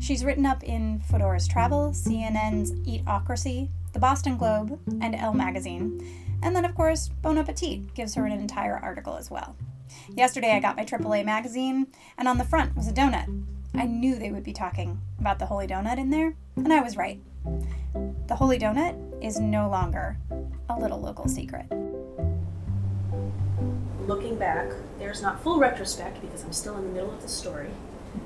She's 0.02 0.26
written 0.26 0.46
up 0.46 0.66
in 0.66 1.00
Fodor's 1.10 1.48
Travel, 1.48 1.92
CNN's 1.92 2.74
Eatocracy, 2.86 3.70
the 3.94 4.00
Boston 4.00 4.38
Globe, 4.38 4.80
and 5.02 5.16
Elle 5.16 5.34
magazine. 5.34 6.02
And 6.44 6.56
then, 6.56 6.66
of 6.66 6.76
course, 6.76 7.10
Bon 7.22 7.38
Appetit 7.38 7.94
gives 7.94 8.16
her 8.16 8.26
an 8.26 8.32
entire 8.32 8.78
article 8.78 9.16
as 9.16 9.30
well. 9.30 9.56
Yesterday, 10.16 10.52
I 10.52 10.60
got 10.60 10.76
my 10.76 10.86
AAA 10.86 11.26
magazine, 11.26 11.88
and 12.18 12.28
on 12.28 12.38
the 12.38 12.46
front 12.46 12.76
was 12.76 12.88
a 12.88 12.94
donut. 12.94 13.28
I 13.74 13.86
knew 13.86 14.16
they 14.16 14.32
would 14.32 14.44
be 14.44 14.54
talking 14.54 15.00
about 15.20 15.40
the 15.40 15.46
Holy 15.46 15.68
Donut 15.68 15.98
in 15.98 16.10
there, 16.10 16.36
and 16.56 16.74
I 16.74 16.82
was 16.82 16.98
right. 16.98 17.22
The 18.28 18.36
Holy 18.36 18.60
Donut 18.60 19.24
is 19.24 19.40
no 19.40 19.70
longer 19.70 20.18
a 20.70 20.78
little 20.78 21.00
local 21.00 21.28
secret. 21.28 21.68
Looking 24.08 24.38
back, 24.38 24.72
there's 25.00 25.22
not 25.22 25.42
full 25.42 25.60
retrospect 25.60 26.22
because 26.22 26.44
I'm 26.44 26.54
still 26.54 26.78
in 26.78 26.84
the 26.84 26.92
middle 26.92 27.12
of 27.12 27.22
the 27.22 27.30
story, 27.30 27.70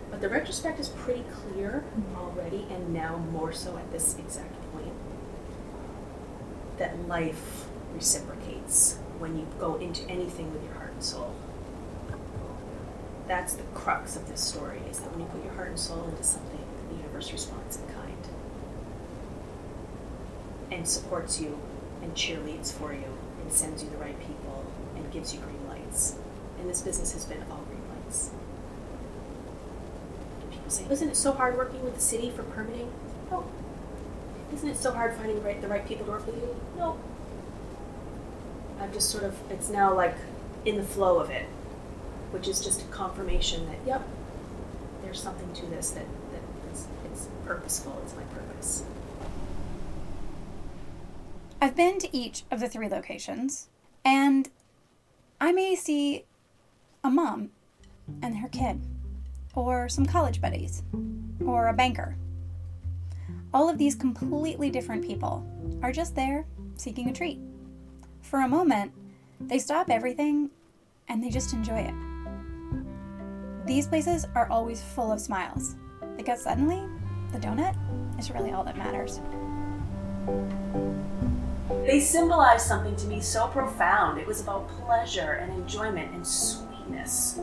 but 0.10 0.20
the 0.20 0.30
retrospect 0.30 0.80
is 0.80 0.90
pretty 0.90 1.24
clear 1.32 1.84
already, 2.18 2.66
and 2.72 2.94
now 2.94 3.18
more 3.32 3.52
so 3.52 3.78
at 3.78 3.92
this 3.92 4.18
exact. 4.18 4.65
That 6.78 7.08
life 7.08 7.66
reciprocates 7.94 8.98
when 9.20 9.38
you 9.38 9.48
go 9.60 9.76
into 9.76 10.08
anything 10.10 10.52
with 10.52 10.64
your 10.64 10.74
heart 10.74 10.92
and 10.92 11.04
soul. 11.04 11.34
That's 13.28 13.54
the 13.56 13.64
crux 13.74 14.16
of 14.16 14.28
this 14.28 14.42
story, 14.42 14.82
is 14.90 15.00
that 15.00 15.12
when 15.12 15.22
you 15.22 15.26
put 15.28 15.44
your 15.44 15.54
heart 15.54 15.70
and 15.70 15.80
soul 15.80 16.06
into 16.08 16.24
something, 16.24 16.64
the 16.90 16.98
universe 16.98 17.32
responds 17.32 17.78
in 17.78 17.88
kind 17.88 17.96
and 20.72 20.88
supports 20.88 21.40
you 21.40 21.58
and 22.02 22.14
cheerleads 22.14 22.72
for 22.74 22.94
you 22.94 23.18
and 23.42 23.52
sends 23.52 23.84
you 23.84 23.90
the 23.90 23.98
right 23.98 24.20
people 24.20 24.66
and 24.96 25.12
gives 25.12 25.34
you 25.34 25.40
green 25.40 25.68
lights. 25.68 26.16
And 26.60 26.70
this 26.70 26.82
business 26.82 27.14
has 27.14 27.26
been 27.26 27.44
all 27.50 27.64
green 27.70 27.82
lights. 28.04 28.32
People 30.52 30.70
say, 30.70 30.86
isn't 30.90 31.10
it 31.10 31.16
so 31.16 31.32
hard 31.32 31.58
working 31.58 31.84
with 31.84 31.96
the 31.96 32.02
city 32.02 32.30
for 32.30 32.44
permitting? 32.44 32.92
No. 34.56 34.60
Isn't 34.60 34.70
it 34.70 34.78
so 34.78 34.94
hard 34.94 35.16
finding 35.16 35.44
right, 35.44 35.62
the 35.62 35.68
right 35.68 35.86
people 35.86 36.06
to 36.06 36.12
work 36.12 36.26
with 36.26 36.36
you? 36.36 36.56
No. 36.78 36.98
I'm 38.80 38.94
just 38.94 39.10
sort 39.10 39.24
of, 39.24 39.36
it's 39.52 39.70
now 39.70 39.94
like 39.94 40.16
in 40.64 40.78
the 40.78 40.84
flow 40.84 41.20
of 41.20 41.30
it, 41.30 41.46
which 42.32 42.48
is 42.48 42.64
just 42.64 42.82
a 42.82 42.86
confirmation 42.86 43.66
that, 43.68 43.78
yep, 43.86 44.08
there's 45.04 45.22
something 45.22 45.54
to 45.54 45.66
this 45.68 45.92
that, 45.92 46.06
that 46.32 46.42
it's, 46.72 46.88
it's 47.06 47.28
purposeful, 47.46 48.00
it's 48.04 48.16
my 48.16 48.24
purpose. 48.24 48.84
I've 51.62 51.76
been 51.76 52.00
to 52.00 52.16
each 52.16 52.44
of 52.52 52.60
the 52.60 52.70
three 52.70 52.88
locations, 52.90 53.68
and 54.04 54.50
I 55.40 55.52
may 55.52 55.76
see 55.76 56.26
a 57.04 57.10
mom 57.10 57.52
and 58.22 58.38
her 58.38 58.50
kid, 58.50 58.82
or 59.54 59.90
some 59.90 60.06
college 60.06 60.42
buddies, 60.42 60.84
or 61.46 61.68
a 61.68 61.74
banker. 61.74 62.16
All 63.56 63.70
of 63.70 63.78
these 63.78 63.96
completely 63.96 64.70
different 64.70 65.02
people 65.02 65.42
are 65.82 65.94
just 65.94 66.14
there 66.14 66.46
seeking 66.76 67.08
a 67.08 67.14
treat. 67.14 67.40
For 68.22 68.42
a 68.42 68.50
moment, 68.50 68.92
they 69.40 69.60
stop 69.60 69.90
everything 69.90 70.50
and 71.08 71.24
they 71.24 71.30
just 71.30 71.54
enjoy 71.54 71.80
it. 71.80 71.94
These 73.66 73.88
places 73.88 74.28
are 74.36 74.50
always 74.50 74.84
full 74.84 75.10
of 75.10 75.22
smiles 75.22 75.76
because 76.18 76.44
suddenly 76.44 76.84
the 77.32 77.40
donut 77.40 77.78
is 78.20 78.30
really 78.30 78.52
all 78.52 78.66
that 78.66 78.78
matters. 78.78 79.22
They 81.88 82.02
symbolized 82.02 82.68
something 82.68 82.98
to 82.98 83.08
me 83.08 83.22
so 83.22 83.48
profound. 83.48 84.20
It 84.20 84.28
was 84.28 84.42
about 84.42 84.68
pleasure 84.68 85.40
and 85.42 85.54
enjoyment 85.54 86.14
and 86.14 86.28
sweetness. 86.28 87.40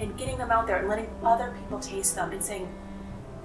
And 0.00 0.16
getting 0.16 0.38
them 0.38 0.50
out 0.50 0.66
there 0.66 0.78
and 0.78 0.88
letting 0.88 1.10
other 1.22 1.54
people 1.60 1.78
taste 1.78 2.14
them 2.14 2.32
and 2.32 2.42
saying, 2.42 2.72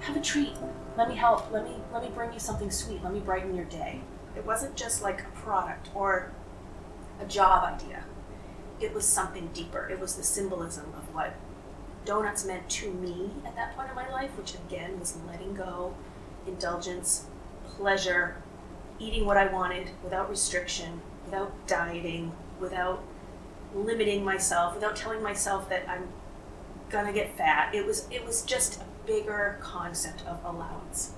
have 0.00 0.16
a 0.16 0.22
treat. 0.22 0.54
Let 0.98 1.08
me 1.08 1.14
help. 1.14 1.52
Let 1.52 1.62
me 1.62 1.76
let 1.92 2.02
me 2.02 2.10
bring 2.12 2.32
you 2.32 2.40
something 2.40 2.72
sweet. 2.72 3.04
Let 3.04 3.12
me 3.12 3.20
brighten 3.20 3.54
your 3.54 3.66
day. 3.66 4.00
It 4.36 4.44
wasn't 4.44 4.74
just 4.74 5.00
like 5.00 5.20
a 5.20 5.28
product 5.36 5.90
or 5.94 6.32
a 7.20 7.24
job 7.24 7.62
idea. 7.62 8.02
It 8.80 8.92
was 8.92 9.06
something 9.06 9.50
deeper. 9.54 9.88
It 9.88 10.00
was 10.00 10.16
the 10.16 10.24
symbolism 10.24 10.92
of 10.96 11.14
what 11.14 11.34
donuts 12.04 12.44
meant 12.44 12.68
to 12.70 12.92
me 12.92 13.30
at 13.46 13.54
that 13.54 13.76
point 13.76 13.90
in 13.90 13.94
my 13.94 14.10
life, 14.10 14.36
which 14.36 14.54
again 14.54 14.98
was 14.98 15.16
letting 15.24 15.54
go, 15.54 15.94
indulgence, 16.48 17.26
pleasure, 17.64 18.42
eating 18.98 19.24
what 19.24 19.36
I 19.36 19.46
wanted 19.46 19.90
without 20.02 20.28
restriction, 20.28 21.00
without 21.24 21.52
dieting, 21.68 22.32
without 22.58 23.04
limiting 23.72 24.24
myself, 24.24 24.74
without 24.74 24.96
telling 24.96 25.22
myself 25.22 25.68
that 25.68 25.88
I'm 25.88 26.08
gonna 26.90 27.12
get 27.12 27.36
fat. 27.36 27.72
It 27.72 27.86
was 27.86 28.08
it 28.10 28.26
was 28.26 28.42
just 28.42 28.82
bigger 29.08 29.56
concept 29.60 30.22
of 30.26 30.38
allowance. 30.44 31.12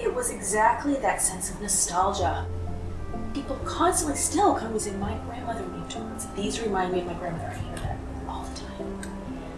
It 0.00 0.14
was 0.14 0.30
exactly 0.30 0.94
that 0.94 1.20
sense 1.20 1.50
of 1.50 1.60
nostalgia. 1.60 2.46
People 3.34 3.56
constantly 3.66 4.16
still 4.16 4.54
come 4.54 4.78
say, 4.78 4.92
My 4.92 5.14
grandmother 5.26 5.64
made 5.66 5.88
donuts. 5.90 6.24
These 6.34 6.60
remind 6.62 6.92
me 6.92 7.00
of 7.00 7.06
my 7.06 7.14
grandmother. 7.14 7.54
I 7.54 7.58
hear 7.58 7.76
that 7.76 7.98
all 8.26 8.44
the 8.44 8.60
time. 8.60 9.00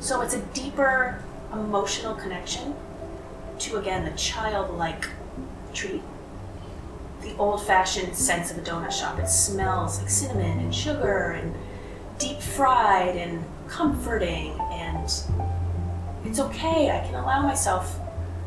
So 0.00 0.20
it's 0.20 0.34
a 0.34 0.40
deeper 0.52 1.22
emotional 1.52 2.14
connection 2.14 2.74
to 3.60 3.76
again 3.76 4.04
the 4.04 4.16
childlike 4.16 5.08
treat. 5.72 6.02
The 7.22 7.36
old 7.36 7.64
fashioned 7.64 8.16
sense 8.16 8.50
of 8.50 8.58
a 8.58 8.62
donut 8.62 8.92
shop. 8.92 9.18
It 9.18 9.28
smells 9.28 10.00
like 10.00 10.10
cinnamon 10.10 10.58
and 10.58 10.74
sugar 10.74 11.30
and 11.30 11.54
deep 12.18 12.40
fried 12.40 13.16
and 13.16 13.44
comforting 13.68 14.58
and 14.72 15.08
it's 16.24 16.40
okay. 16.40 16.90
I 16.90 17.04
can 17.06 17.14
allow 17.14 17.42
myself 17.42 17.98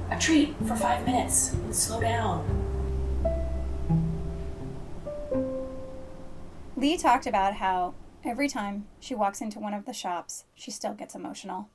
a 0.10 0.20
treat 0.20 0.56
for 0.68 0.76
five 0.76 1.06
minutes 1.06 1.54
and 1.54 1.76
slow 1.76 2.02
down. 2.02 2.46
Leigh 6.76 6.98
talked 6.98 7.28
about 7.28 7.56
how 7.56 7.94
every 8.24 8.50
time 8.50 8.88
she 9.00 9.16
walks 9.16 9.42
into 9.42 9.60
one 9.60 9.74
of 9.74 9.86
the 9.86 9.94
shops, 9.94 10.46
she 10.54 10.72
still 10.72 10.94
gets 10.94 11.16
emotional. 11.16 11.70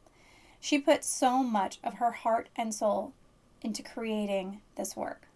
She 0.60 0.78
put 0.78 1.04
so 1.04 1.42
much 1.42 1.78
of 1.84 1.94
her 1.94 2.10
heart 2.10 2.48
and 2.56 2.74
soul 2.74 3.12
into 3.62 3.82
creating 3.82 4.60
this 4.76 4.96
work. 4.96 5.28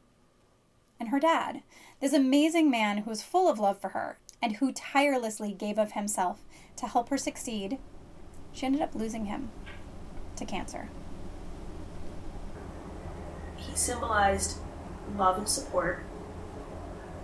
And 0.99 1.09
her 1.09 1.21
dad, 1.21 1.63
this 2.01 2.13
amazing 2.13 2.71
man 2.71 2.99
who 2.99 3.11
was 3.11 3.23
full 3.23 3.49
of 3.49 3.59
love 3.59 3.81
for 3.81 3.91
her 3.91 4.19
and 4.43 4.57
who 4.57 4.73
tirelessly 4.73 5.53
gave 5.53 5.79
of 5.79 5.93
himself 5.93 6.41
to 6.77 6.87
help 6.87 7.09
her 7.09 7.19
succeed, 7.19 7.79
she 8.53 8.67
ended 8.67 8.83
up 8.83 8.95
losing 8.95 9.27
him 9.27 9.51
to 10.41 10.45
cancer. 10.45 10.89
He 13.57 13.77
symbolized 13.77 14.59
love 15.17 15.39
and 15.39 15.49
support. 15.49 16.03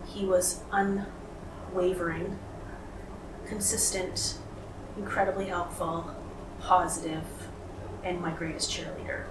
He 0.07 0.25
was 0.25 0.63
unwavering, 0.71 2.39
consistent, 3.47 4.39
incredibly 4.97 5.47
helpful, 5.47 6.15
positive, 6.61 7.25
and 8.05 8.21
my 8.21 8.31
greatest 8.31 8.71
cheerleader. 8.71 9.25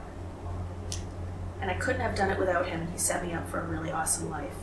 And 1.61 1.71
I 1.71 1.75
couldn't 1.75 2.01
have 2.01 2.15
done 2.15 2.29
it 2.29 2.37
without 2.37 2.67
him, 2.67 2.81
and 2.81 2.91
he 2.91 2.97
set 2.97 3.25
me 3.25 3.33
up 3.33 3.49
for 3.49 3.59
a 3.59 3.65
really 3.65 3.91
awesome 3.91 4.29
life. 4.29 4.53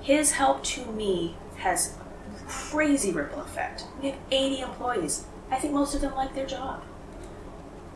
His 0.00 0.32
help 0.32 0.62
to 0.64 0.84
me 0.92 1.36
has 1.56 1.94
crazy 2.48 3.12
ripple 3.12 3.40
effect. 3.40 3.84
We 4.00 4.10
have 4.10 4.18
80 4.30 4.60
employees. 4.60 5.26
I 5.50 5.56
think 5.56 5.72
most 5.72 5.94
of 5.94 6.00
them 6.00 6.14
like 6.14 6.34
their 6.34 6.46
job. 6.46 6.82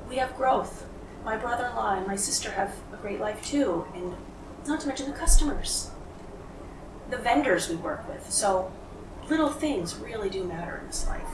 We 0.09 0.17
have 0.17 0.37
growth. 0.37 0.87
My 1.25 1.37
brother 1.37 1.67
in 1.67 1.75
law 1.75 1.95
and 1.97 2.07
my 2.07 2.17
sister 2.17 2.53
have 2.53 2.75
a 2.93 2.97
great 2.97 3.21
life 3.21 3.45
too, 3.45 3.87
and 3.95 4.15
not 4.67 4.81
to 4.81 4.87
mention 4.87 5.11
the 5.11 5.17
customers, 5.17 5.91
the 7.11 7.17
vendors 7.17 7.69
we 7.69 7.77
work 7.77 8.09
with. 8.09 8.31
So 8.31 8.71
little 9.29 9.51
things 9.51 9.97
really 9.97 10.31
do 10.31 10.45
matter 10.45 10.79
in 10.79 10.87
this 10.87 11.07
life. 11.07 11.29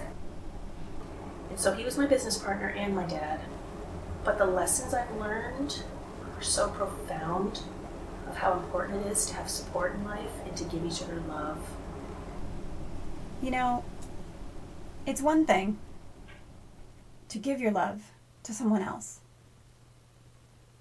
And 1.50 1.60
so 1.60 1.74
he 1.74 1.84
was 1.84 1.98
my 1.98 2.06
business 2.06 2.38
partner 2.38 2.68
and 2.68 2.96
my 2.96 3.04
dad. 3.04 3.40
But 4.24 4.38
the 4.38 4.46
lessons 4.46 4.94
I've 4.94 5.14
learned 5.16 5.82
are 6.34 6.42
so 6.42 6.70
profound 6.70 7.60
of 8.28 8.36
how 8.36 8.54
important 8.54 9.04
it 9.04 9.12
is 9.12 9.26
to 9.26 9.34
have 9.34 9.50
support 9.50 9.94
in 9.94 10.04
life 10.04 10.30
and 10.46 10.56
to 10.56 10.64
give 10.64 10.84
each 10.84 11.02
other 11.02 11.22
love. 11.28 11.58
You 13.42 13.50
know, 13.50 13.84
it's 15.04 15.20
one 15.20 15.44
thing 15.44 15.78
to 17.28 17.38
give 17.38 17.60
your 17.60 17.72
love 17.72 18.12
to 18.42 18.52
someone 18.52 18.82
else, 18.82 19.20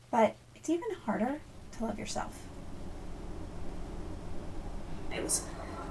but 0.10 0.36
it's 0.56 0.69
even 0.69 0.91
harder 1.06 1.41
to 1.71 1.86
love 1.86 2.00
yourself. 2.00 2.47
It 5.13 5.24
was 5.24 5.43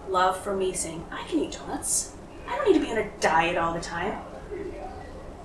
love 0.09 0.42
for 0.42 0.56
me 0.56 0.72
saying, 0.72 1.04
I 1.11 1.24
can 1.24 1.38
eat 1.40 1.52
donuts. 1.52 2.16
I 2.48 2.56
don't 2.56 2.72
need 2.72 2.78
to 2.78 2.85
be 2.85 2.90
on 2.90 2.98
a 2.98 3.11
diet 3.20 3.56
all 3.56 3.74
the 3.74 3.80
time. 3.80 4.20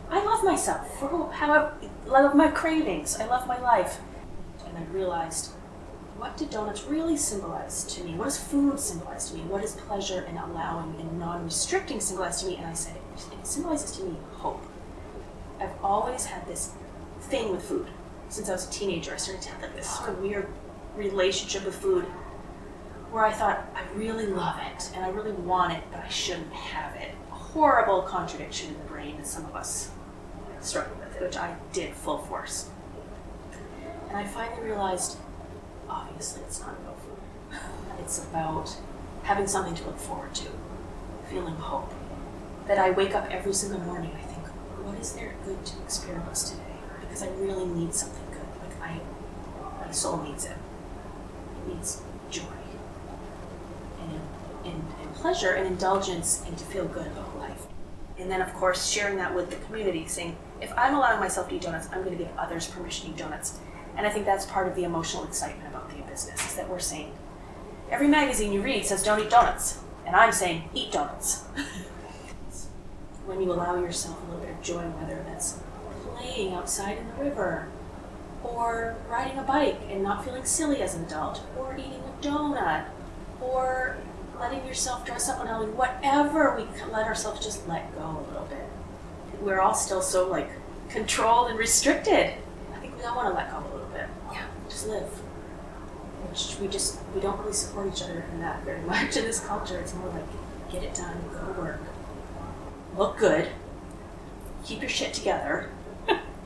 I 0.09 0.23
love 0.23 0.43
myself 0.43 0.99
for 0.99 1.31
however, 1.31 1.73
I 2.05 2.21
love 2.21 2.35
my 2.35 2.47
cravings. 2.47 3.19
I 3.19 3.25
love 3.25 3.47
my 3.47 3.59
life. 3.59 3.99
And 4.67 4.77
I 4.77 4.83
realized, 4.91 5.51
what 6.17 6.37
do 6.37 6.45
donuts 6.45 6.83
really 6.85 7.17
symbolize 7.17 7.83
to 7.95 8.03
me? 8.03 8.15
What 8.15 8.25
does 8.25 8.37
food 8.37 8.79
symbolize 8.79 9.29
to 9.29 9.37
me? 9.37 9.41
What 9.41 9.61
does 9.61 9.75
pleasure 9.75 10.25
and 10.27 10.37
allowing 10.37 10.95
and 10.99 11.19
non-restricting 11.19 11.99
symbolize 11.99 12.41
to 12.41 12.47
me? 12.47 12.55
And 12.55 12.67
I 12.67 12.73
said, 12.73 12.95
it 13.15 13.45
symbolizes 13.45 13.91
to 13.97 14.03
me 14.03 14.15
hope. 14.33 14.65
I've 15.59 15.83
always 15.83 16.25
had 16.25 16.47
this 16.47 16.71
thing 17.21 17.51
with 17.51 17.63
food. 17.63 17.87
Since 18.29 18.49
I 18.49 18.53
was 18.53 18.67
a 18.67 18.71
teenager, 18.71 19.13
I 19.13 19.17
started 19.17 19.43
to 19.43 19.49
have 19.49 19.61
like 19.61 19.75
this 19.75 19.99
weird 20.19 20.47
relationship 20.95 21.65
with 21.65 21.75
food 21.75 22.05
where 23.11 23.23
I 23.23 23.31
thought, 23.31 23.65
I 23.75 23.83
really 23.95 24.27
love 24.27 24.59
it 24.73 24.91
and 24.93 25.05
I 25.05 25.09
really 25.09 25.31
want 25.31 25.73
it, 25.73 25.83
but 25.91 26.01
I 26.01 26.09
shouldn't 26.09 26.51
have 26.51 26.95
it. 26.95 27.11
A 27.31 27.35
horrible 27.35 28.01
contradiction 28.01 28.69
in 28.69 28.77
the 28.77 28.85
brain 28.85 29.17
that 29.17 29.27
some 29.27 29.45
of 29.45 29.55
us 29.55 29.91
struggle 30.59 30.97
with, 30.97 31.21
which 31.21 31.37
I 31.37 31.55
did 31.71 31.93
full 31.93 32.17
force. 32.17 32.69
And 34.09 34.17
I 34.17 34.25
finally 34.25 34.63
realized, 34.63 35.17
obviously, 35.87 36.41
it's 36.43 36.59
not 36.59 36.71
about 36.71 36.99
food. 36.99 37.59
It's 37.99 38.19
about 38.19 38.75
having 39.23 39.47
something 39.47 39.75
to 39.75 39.85
look 39.85 39.97
forward 39.97 40.35
to, 40.35 40.47
feeling 41.29 41.55
hope. 41.55 41.93
That 42.67 42.79
I 42.79 42.91
wake 42.91 43.15
up 43.15 43.29
every 43.31 43.53
single 43.53 43.79
morning, 43.81 44.11
I 44.15 44.24
what 44.85 44.99
is 44.99 45.13
there 45.13 45.33
good 45.45 45.65
to 45.65 45.81
experience 45.81 46.51
today? 46.51 46.63
Because 47.01 47.23
I 47.23 47.29
really 47.39 47.65
need 47.65 47.93
something 47.93 48.25
good. 48.29 48.47
Like 48.61 48.81
I, 48.81 49.85
my 49.85 49.91
soul 49.91 50.21
needs 50.21 50.45
it. 50.45 50.51
It 50.51 51.73
needs 51.73 52.01
joy 52.29 52.43
and, 54.01 54.21
and, 54.63 54.83
and 55.01 55.15
pleasure 55.15 55.51
and 55.51 55.65
indulgence 55.65 56.43
and 56.45 56.57
to 56.57 56.63
feel 56.65 56.85
good 56.85 57.07
about 57.07 57.37
life. 57.37 57.63
And 58.17 58.31
then, 58.31 58.41
of 58.41 58.53
course, 58.53 58.89
sharing 58.89 59.17
that 59.17 59.35
with 59.35 59.49
the 59.49 59.57
community, 59.65 60.07
saying, 60.07 60.37
if 60.61 60.71
I'm 60.77 60.95
allowing 60.95 61.19
myself 61.19 61.49
to 61.49 61.55
eat 61.55 61.63
donuts, 61.63 61.89
I'm 61.91 62.03
going 62.03 62.17
to 62.17 62.23
give 62.23 62.31
others 62.37 62.67
permission 62.67 63.07
to 63.07 63.11
eat 63.11 63.17
donuts. 63.17 63.59
And 63.97 64.05
I 64.05 64.09
think 64.09 64.25
that's 64.25 64.45
part 64.45 64.67
of 64.67 64.75
the 64.75 64.83
emotional 64.83 65.25
excitement 65.25 65.67
about 65.67 65.89
the 65.89 65.95
business, 66.03 66.45
is 66.45 66.55
that 66.55 66.69
we're 66.69 66.79
saying, 66.79 67.13
every 67.89 68.07
magazine 68.07 68.53
you 68.53 68.61
read 68.61 68.85
says 68.85 69.03
don't 69.03 69.19
eat 69.19 69.29
donuts. 69.29 69.79
And 70.05 70.15
I'm 70.15 70.31
saying, 70.31 70.69
eat 70.73 70.91
donuts. 70.91 71.43
when 73.25 73.41
you 73.41 73.51
allow 73.51 73.75
yourself 73.79 74.21
a 74.21 74.25
little 74.25 74.45
bit 74.45 74.51
of 74.55 74.61
joy, 74.61 74.83
whether 74.83 75.23
that's 75.27 75.59
playing 76.15 76.53
outside 76.53 76.97
in 76.97 77.07
the 77.07 77.23
river, 77.23 77.67
or 78.43 78.95
riding 79.09 79.37
a 79.39 79.43
bike 79.43 79.79
and 79.89 80.03
not 80.03 80.23
feeling 80.23 80.45
silly 80.45 80.81
as 80.81 80.95
an 80.95 81.05
adult, 81.05 81.41
or 81.57 81.75
eating 81.75 81.93
a 81.93 82.23
donut, 82.23 82.85
or 83.41 83.97
letting 84.39 84.65
yourself 84.65 85.05
dress 85.05 85.29
up 85.29 85.39
on 85.39 85.47
Halloween, 85.47 85.75
whatever 85.75 86.55
we 86.55 86.65
let 86.91 87.05
ourselves 87.05 87.43
just 87.43 87.67
let 87.67 87.93
go 87.95 88.01
a 88.03 88.23
little 88.31 88.47
bit. 88.47 88.65
We're 89.41 89.59
all 89.59 89.73
still 89.73 90.01
so 90.01 90.27
like 90.27 90.49
controlled 90.89 91.49
and 91.49 91.57
restricted. 91.57 92.33
I 92.73 92.77
think 92.79 92.97
we 92.97 93.03
all 93.03 93.15
want 93.15 93.29
to 93.29 93.35
let 93.35 93.51
go 93.51 93.57
a 93.57 93.69
little 93.73 93.89
bit. 93.89 94.07
Yeah, 94.31 94.45
just 94.69 94.87
live. 94.87 95.09
Which 96.29 96.57
we 96.59 96.67
just 96.67 96.99
we 97.13 97.21
don't 97.21 97.39
really 97.39 97.53
support 97.53 97.87
each 97.93 98.01
other 98.01 98.25
in 98.33 98.39
that 98.41 98.63
very 98.63 98.81
much 98.87 99.17
in 99.17 99.23
this 99.23 99.39
culture. 99.39 99.79
It's 99.79 99.93
more 99.95 100.09
like 100.09 100.25
get 100.71 100.83
it 100.83 100.93
done, 100.93 101.17
go 101.31 101.53
to 101.53 101.59
work, 101.59 101.79
look 102.97 103.17
good, 103.17 103.49
keep 104.63 104.81
your 104.81 104.89
shit 104.89 105.13
together, 105.13 105.69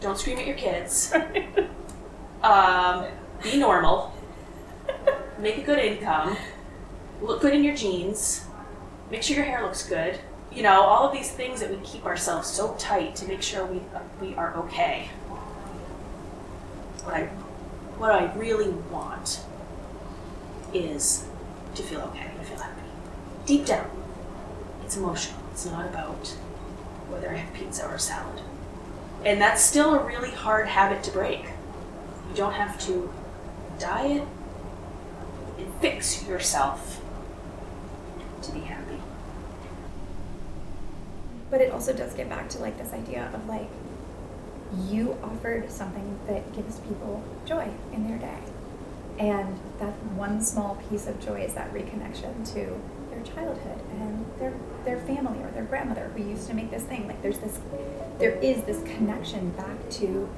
don't 0.02 0.18
scream 0.18 0.38
at 0.40 0.48
your 0.48 0.58
kids, 0.58 1.14
um, 2.44 3.06
be 3.44 3.58
normal, 3.58 4.14
make 5.38 5.58
a 5.58 5.62
good 5.62 5.80
income 5.80 6.38
look 7.22 7.42
good 7.42 7.54
in 7.54 7.64
your 7.64 7.76
jeans, 7.76 8.46
make 9.12 9.24
sure 9.24 9.36
your 9.36 9.46
hair 9.46 9.62
looks 9.64 9.88
good. 9.88 10.20
You 10.52 10.64
know, 10.64 10.82
all 10.82 11.08
of 11.08 11.14
these 11.14 11.32
things 11.32 11.60
that 11.60 11.70
we 11.70 11.78
keep 11.86 12.06
ourselves 12.06 12.48
so 12.48 12.76
tight 12.80 13.16
to 13.18 13.28
make 13.28 13.42
sure 13.42 13.66
we 13.66 13.82
we 14.20 14.36
are 14.36 14.56
okay. 14.58 15.10
What 17.04 17.14
I 17.14 17.26
what 17.98 18.12
I 18.12 18.34
really 18.34 18.70
want 18.70 19.42
is 20.74 21.26
to 21.76 21.84
feel 21.84 22.02
okay, 22.02 22.32
to 22.40 22.46
feel 22.46 22.58
happy. 22.58 22.82
Deep 23.46 23.66
down, 23.66 23.90
it's 24.84 24.98
emotional. 24.98 25.40
It's 25.60 25.66
not 25.66 25.88
about 25.88 26.26
whether 27.10 27.30
I 27.30 27.36
have 27.36 27.54
pizza 27.54 27.86
or 27.86 27.98
salad. 27.98 28.42
And 29.26 29.42
that's 29.42 29.62
still 29.62 29.94
a 29.94 30.06
really 30.06 30.32
hard 30.32 30.70
habit 30.70 31.04
to 31.04 31.12
break. 31.12 31.48
You 32.30 32.36
don't 32.36 32.54
have 32.54 32.80
to 32.86 33.12
diet 33.78 34.26
and 35.58 35.74
fix 35.82 36.26
yourself 36.26 37.02
to 38.44 38.52
be 38.54 38.62
happy. 38.62 39.02
But 41.52 41.60
it 41.60 41.74
also 41.74 41.92
does 41.92 42.14
get 42.14 42.30
back 42.30 42.48
to 42.52 42.60
like 42.60 42.78
this 42.78 42.94
idea 42.94 43.30
of 43.34 43.46
like 43.46 43.70
you 44.88 45.18
offered 45.22 45.70
something 45.70 46.20
that 46.28 46.54
gives 46.56 46.80
people 46.80 47.22
joy 47.44 47.68
in 47.92 48.08
their 48.08 48.18
day. 48.18 48.40
And 49.20 49.60
that 49.80 49.92
one 50.14 50.42
small 50.42 50.82
piece 50.90 51.06
of 51.06 51.20
joy 51.20 51.42
is 51.42 51.54
that 51.56 51.74
reconnection 51.74 52.50
to 52.54 52.80
their 53.20 53.34
childhood 53.34 53.80
and 54.00 54.26
their 54.40 54.54
their 54.86 54.98
family 55.06 55.40
or 55.44 55.52
their 55.52 55.64
grandmother 55.64 56.12
who 56.16 56.24
used 56.24 56.48
to 56.48 56.54
make 56.54 56.72
this 56.72 56.84
thing. 56.84 57.08
Like 57.08 57.22
there's 57.22 57.40
this 57.40 57.60
there 58.18 58.32
is 58.42 58.64
this 58.64 58.82
connection 58.84 59.50
back 59.52 59.90
to 59.92 60.30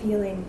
feeling 0.00 0.44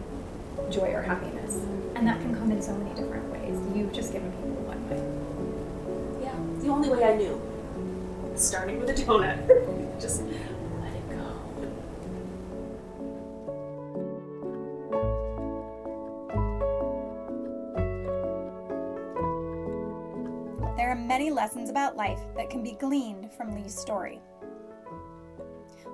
joy 0.69 0.93
or 0.93 1.01
happiness. 1.01 1.55
And 1.95 2.07
that 2.07 2.19
can 2.21 2.35
come 2.35 2.51
in 2.51 2.61
so 2.61 2.75
many 2.75 2.93
different 2.99 3.31
ways. 3.31 3.59
You've 3.75 3.93
just 3.93 4.13
given 4.13 4.31
people 4.31 4.49
one 4.65 4.89
way. 4.89 6.23
Yeah, 6.23 6.35
the 6.61 6.69
only 6.69 6.89
way 6.89 7.03
I 7.03 7.15
knew. 7.15 7.41
Starting 8.35 8.79
with 8.79 8.89
a 8.89 8.93
donut. 8.93 9.99
just 10.01 10.21
lessons 21.47 21.69
about 21.69 21.95
life 21.95 22.19
that 22.35 22.49
can 22.49 22.61
be 22.61 22.73
gleaned 22.73 23.31
from 23.31 23.55
Leigh's 23.55 23.73
story. 23.73 24.19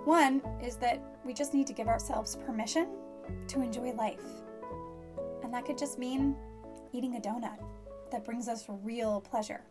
One 0.04 0.42
is 0.64 0.78
that 0.78 1.00
we 1.24 1.32
just 1.32 1.54
need 1.54 1.68
to 1.68 1.74
give 1.74 1.88
ourselves 1.88 2.40
permission 2.44 2.88
to 3.50 3.62
enjoy 3.62 3.92
life. 3.92 4.26
And 5.44 5.54
that 5.54 5.64
could 5.64 5.78
just 5.78 6.00
mean 6.00 6.36
eating 6.92 7.18
a 7.18 7.20
donut 7.20 7.60
that 8.10 8.26
brings 8.26 8.48
us 8.48 8.66
real 8.68 9.22
pleasure. 9.22 9.62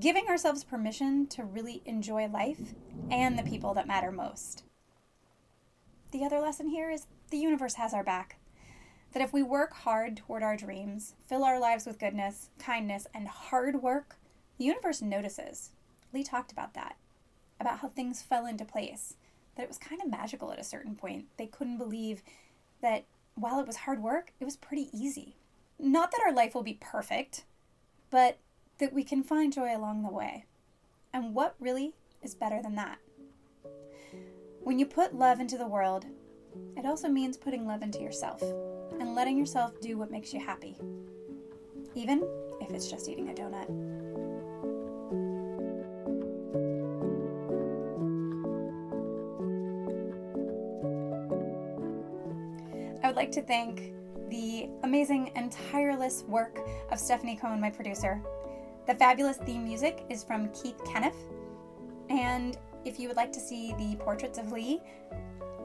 Giving 0.00 0.26
ourselves 0.28 0.64
permission 0.64 1.26
to 1.28 1.44
really 1.44 1.80
enjoy 1.86 2.26
life 2.26 2.74
and 3.10 3.38
the 3.38 3.42
people 3.42 3.72
that 3.72 3.86
matter 3.86 4.12
most. 4.12 4.64
The 6.10 6.26
other 6.26 6.40
lesson 6.40 6.68
here 6.68 6.90
is 6.90 7.06
the 7.30 7.38
universe 7.38 7.76
has 7.76 7.94
our 7.94 8.04
back. 8.04 8.36
That 9.12 9.22
if 9.22 9.32
we 9.32 9.42
work 9.42 9.72
hard 9.72 10.18
toward 10.18 10.42
our 10.42 10.58
dreams, 10.58 11.14
fill 11.26 11.42
our 11.42 11.58
lives 11.58 11.86
with 11.86 11.98
goodness, 11.98 12.50
kindness, 12.58 13.06
and 13.14 13.26
hard 13.26 13.82
work, 13.82 14.18
the 14.58 14.64
universe 14.64 15.02
notices. 15.02 15.70
Leigh 16.12 16.22
talked 16.22 16.52
about 16.52 16.74
that, 16.74 16.96
about 17.60 17.78
how 17.78 17.88
things 17.88 18.22
fell 18.22 18.46
into 18.46 18.64
place, 18.64 19.14
that 19.56 19.62
it 19.62 19.68
was 19.68 19.78
kind 19.78 20.00
of 20.00 20.10
magical 20.10 20.52
at 20.52 20.58
a 20.58 20.64
certain 20.64 20.94
point. 20.94 21.26
They 21.36 21.46
couldn't 21.46 21.78
believe 21.78 22.22
that 22.80 23.04
while 23.34 23.60
it 23.60 23.66
was 23.66 23.76
hard 23.76 24.02
work, 24.02 24.32
it 24.40 24.44
was 24.44 24.56
pretty 24.56 24.88
easy. 24.92 25.36
Not 25.78 26.10
that 26.10 26.22
our 26.26 26.32
life 26.32 26.54
will 26.54 26.62
be 26.62 26.78
perfect, 26.80 27.44
but 28.10 28.38
that 28.78 28.92
we 28.92 29.04
can 29.04 29.22
find 29.22 29.52
joy 29.52 29.76
along 29.76 30.02
the 30.02 30.10
way. 30.10 30.44
And 31.12 31.34
what 31.34 31.54
really 31.58 31.94
is 32.22 32.34
better 32.34 32.60
than 32.62 32.74
that? 32.76 32.98
When 34.62 34.78
you 34.78 34.86
put 34.86 35.14
love 35.14 35.40
into 35.40 35.58
the 35.58 35.66
world, 35.66 36.06
it 36.76 36.86
also 36.86 37.08
means 37.08 37.36
putting 37.36 37.66
love 37.66 37.82
into 37.82 38.00
yourself 38.00 38.42
and 38.42 39.14
letting 39.14 39.38
yourself 39.38 39.80
do 39.80 39.98
what 39.98 40.10
makes 40.10 40.32
you 40.32 40.40
happy, 40.40 40.76
even 41.94 42.22
if 42.60 42.70
it's 42.72 42.90
just 42.90 43.08
eating 43.08 43.30
a 43.30 43.32
donut. 43.32 44.01
Would 53.12 53.18
like 53.18 53.32
to 53.32 53.42
thank 53.42 53.92
the 54.30 54.70
amazing 54.84 55.32
and 55.36 55.52
tireless 55.52 56.24
work 56.26 56.58
of 56.90 56.98
Stephanie 56.98 57.36
Cohen, 57.36 57.60
my 57.60 57.68
producer. 57.68 58.22
The 58.86 58.94
fabulous 58.94 59.36
theme 59.36 59.64
music 59.64 60.06
is 60.08 60.24
from 60.24 60.48
Keith 60.54 60.80
Kenneth. 60.90 61.26
And 62.08 62.56
if 62.86 62.98
you 62.98 63.08
would 63.08 63.18
like 63.18 63.30
to 63.32 63.38
see 63.38 63.74
the 63.74 63.96
portraits 63.96 64.38
of 64.38 64.50
Leigh 64.50 64.80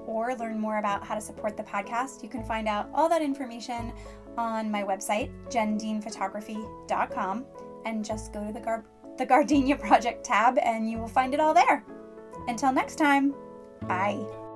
or 0.05 0.36
learn 0.36 0.60
more 0.60 0.79
about 0.79 1.05
how 1.05 1.15
to 1.15 1.21
support 1.21 1.55
the 1.55 1.63
podcast, 1.63 2.21
you 2.21 2.27
can 2.27 2.43
find 2.43 2.67
out 2.67 2.89
all 2.93 3.07
that 3.07 3.21
information 3.21 3.93
on 4.38 4.69
my 4.69 4.83
website, 4.83 5.31
jendeanphotography.com, 5.47 7.45
and 7.86 8.03
just 8.03 8.33
go 8.33 8.45
to 8.45 8.51
the, 8.51 8.60
Gar- 8.60 8.83
the 9.17 9.25
Gardenia 9.25 9.77
Project 9.77 10.25
tab 10.25 10.57
and 10.57 10.91
you 10.91 10.97
will 10.97 11.07
find 11.07 11.33
it 11.33 11.39
all 11.39 11.53
there. 11.53 11.86
Until 12.49 12.73
next 12.73 12.97
time, 12.97 13.33
bye. 13.83 14.46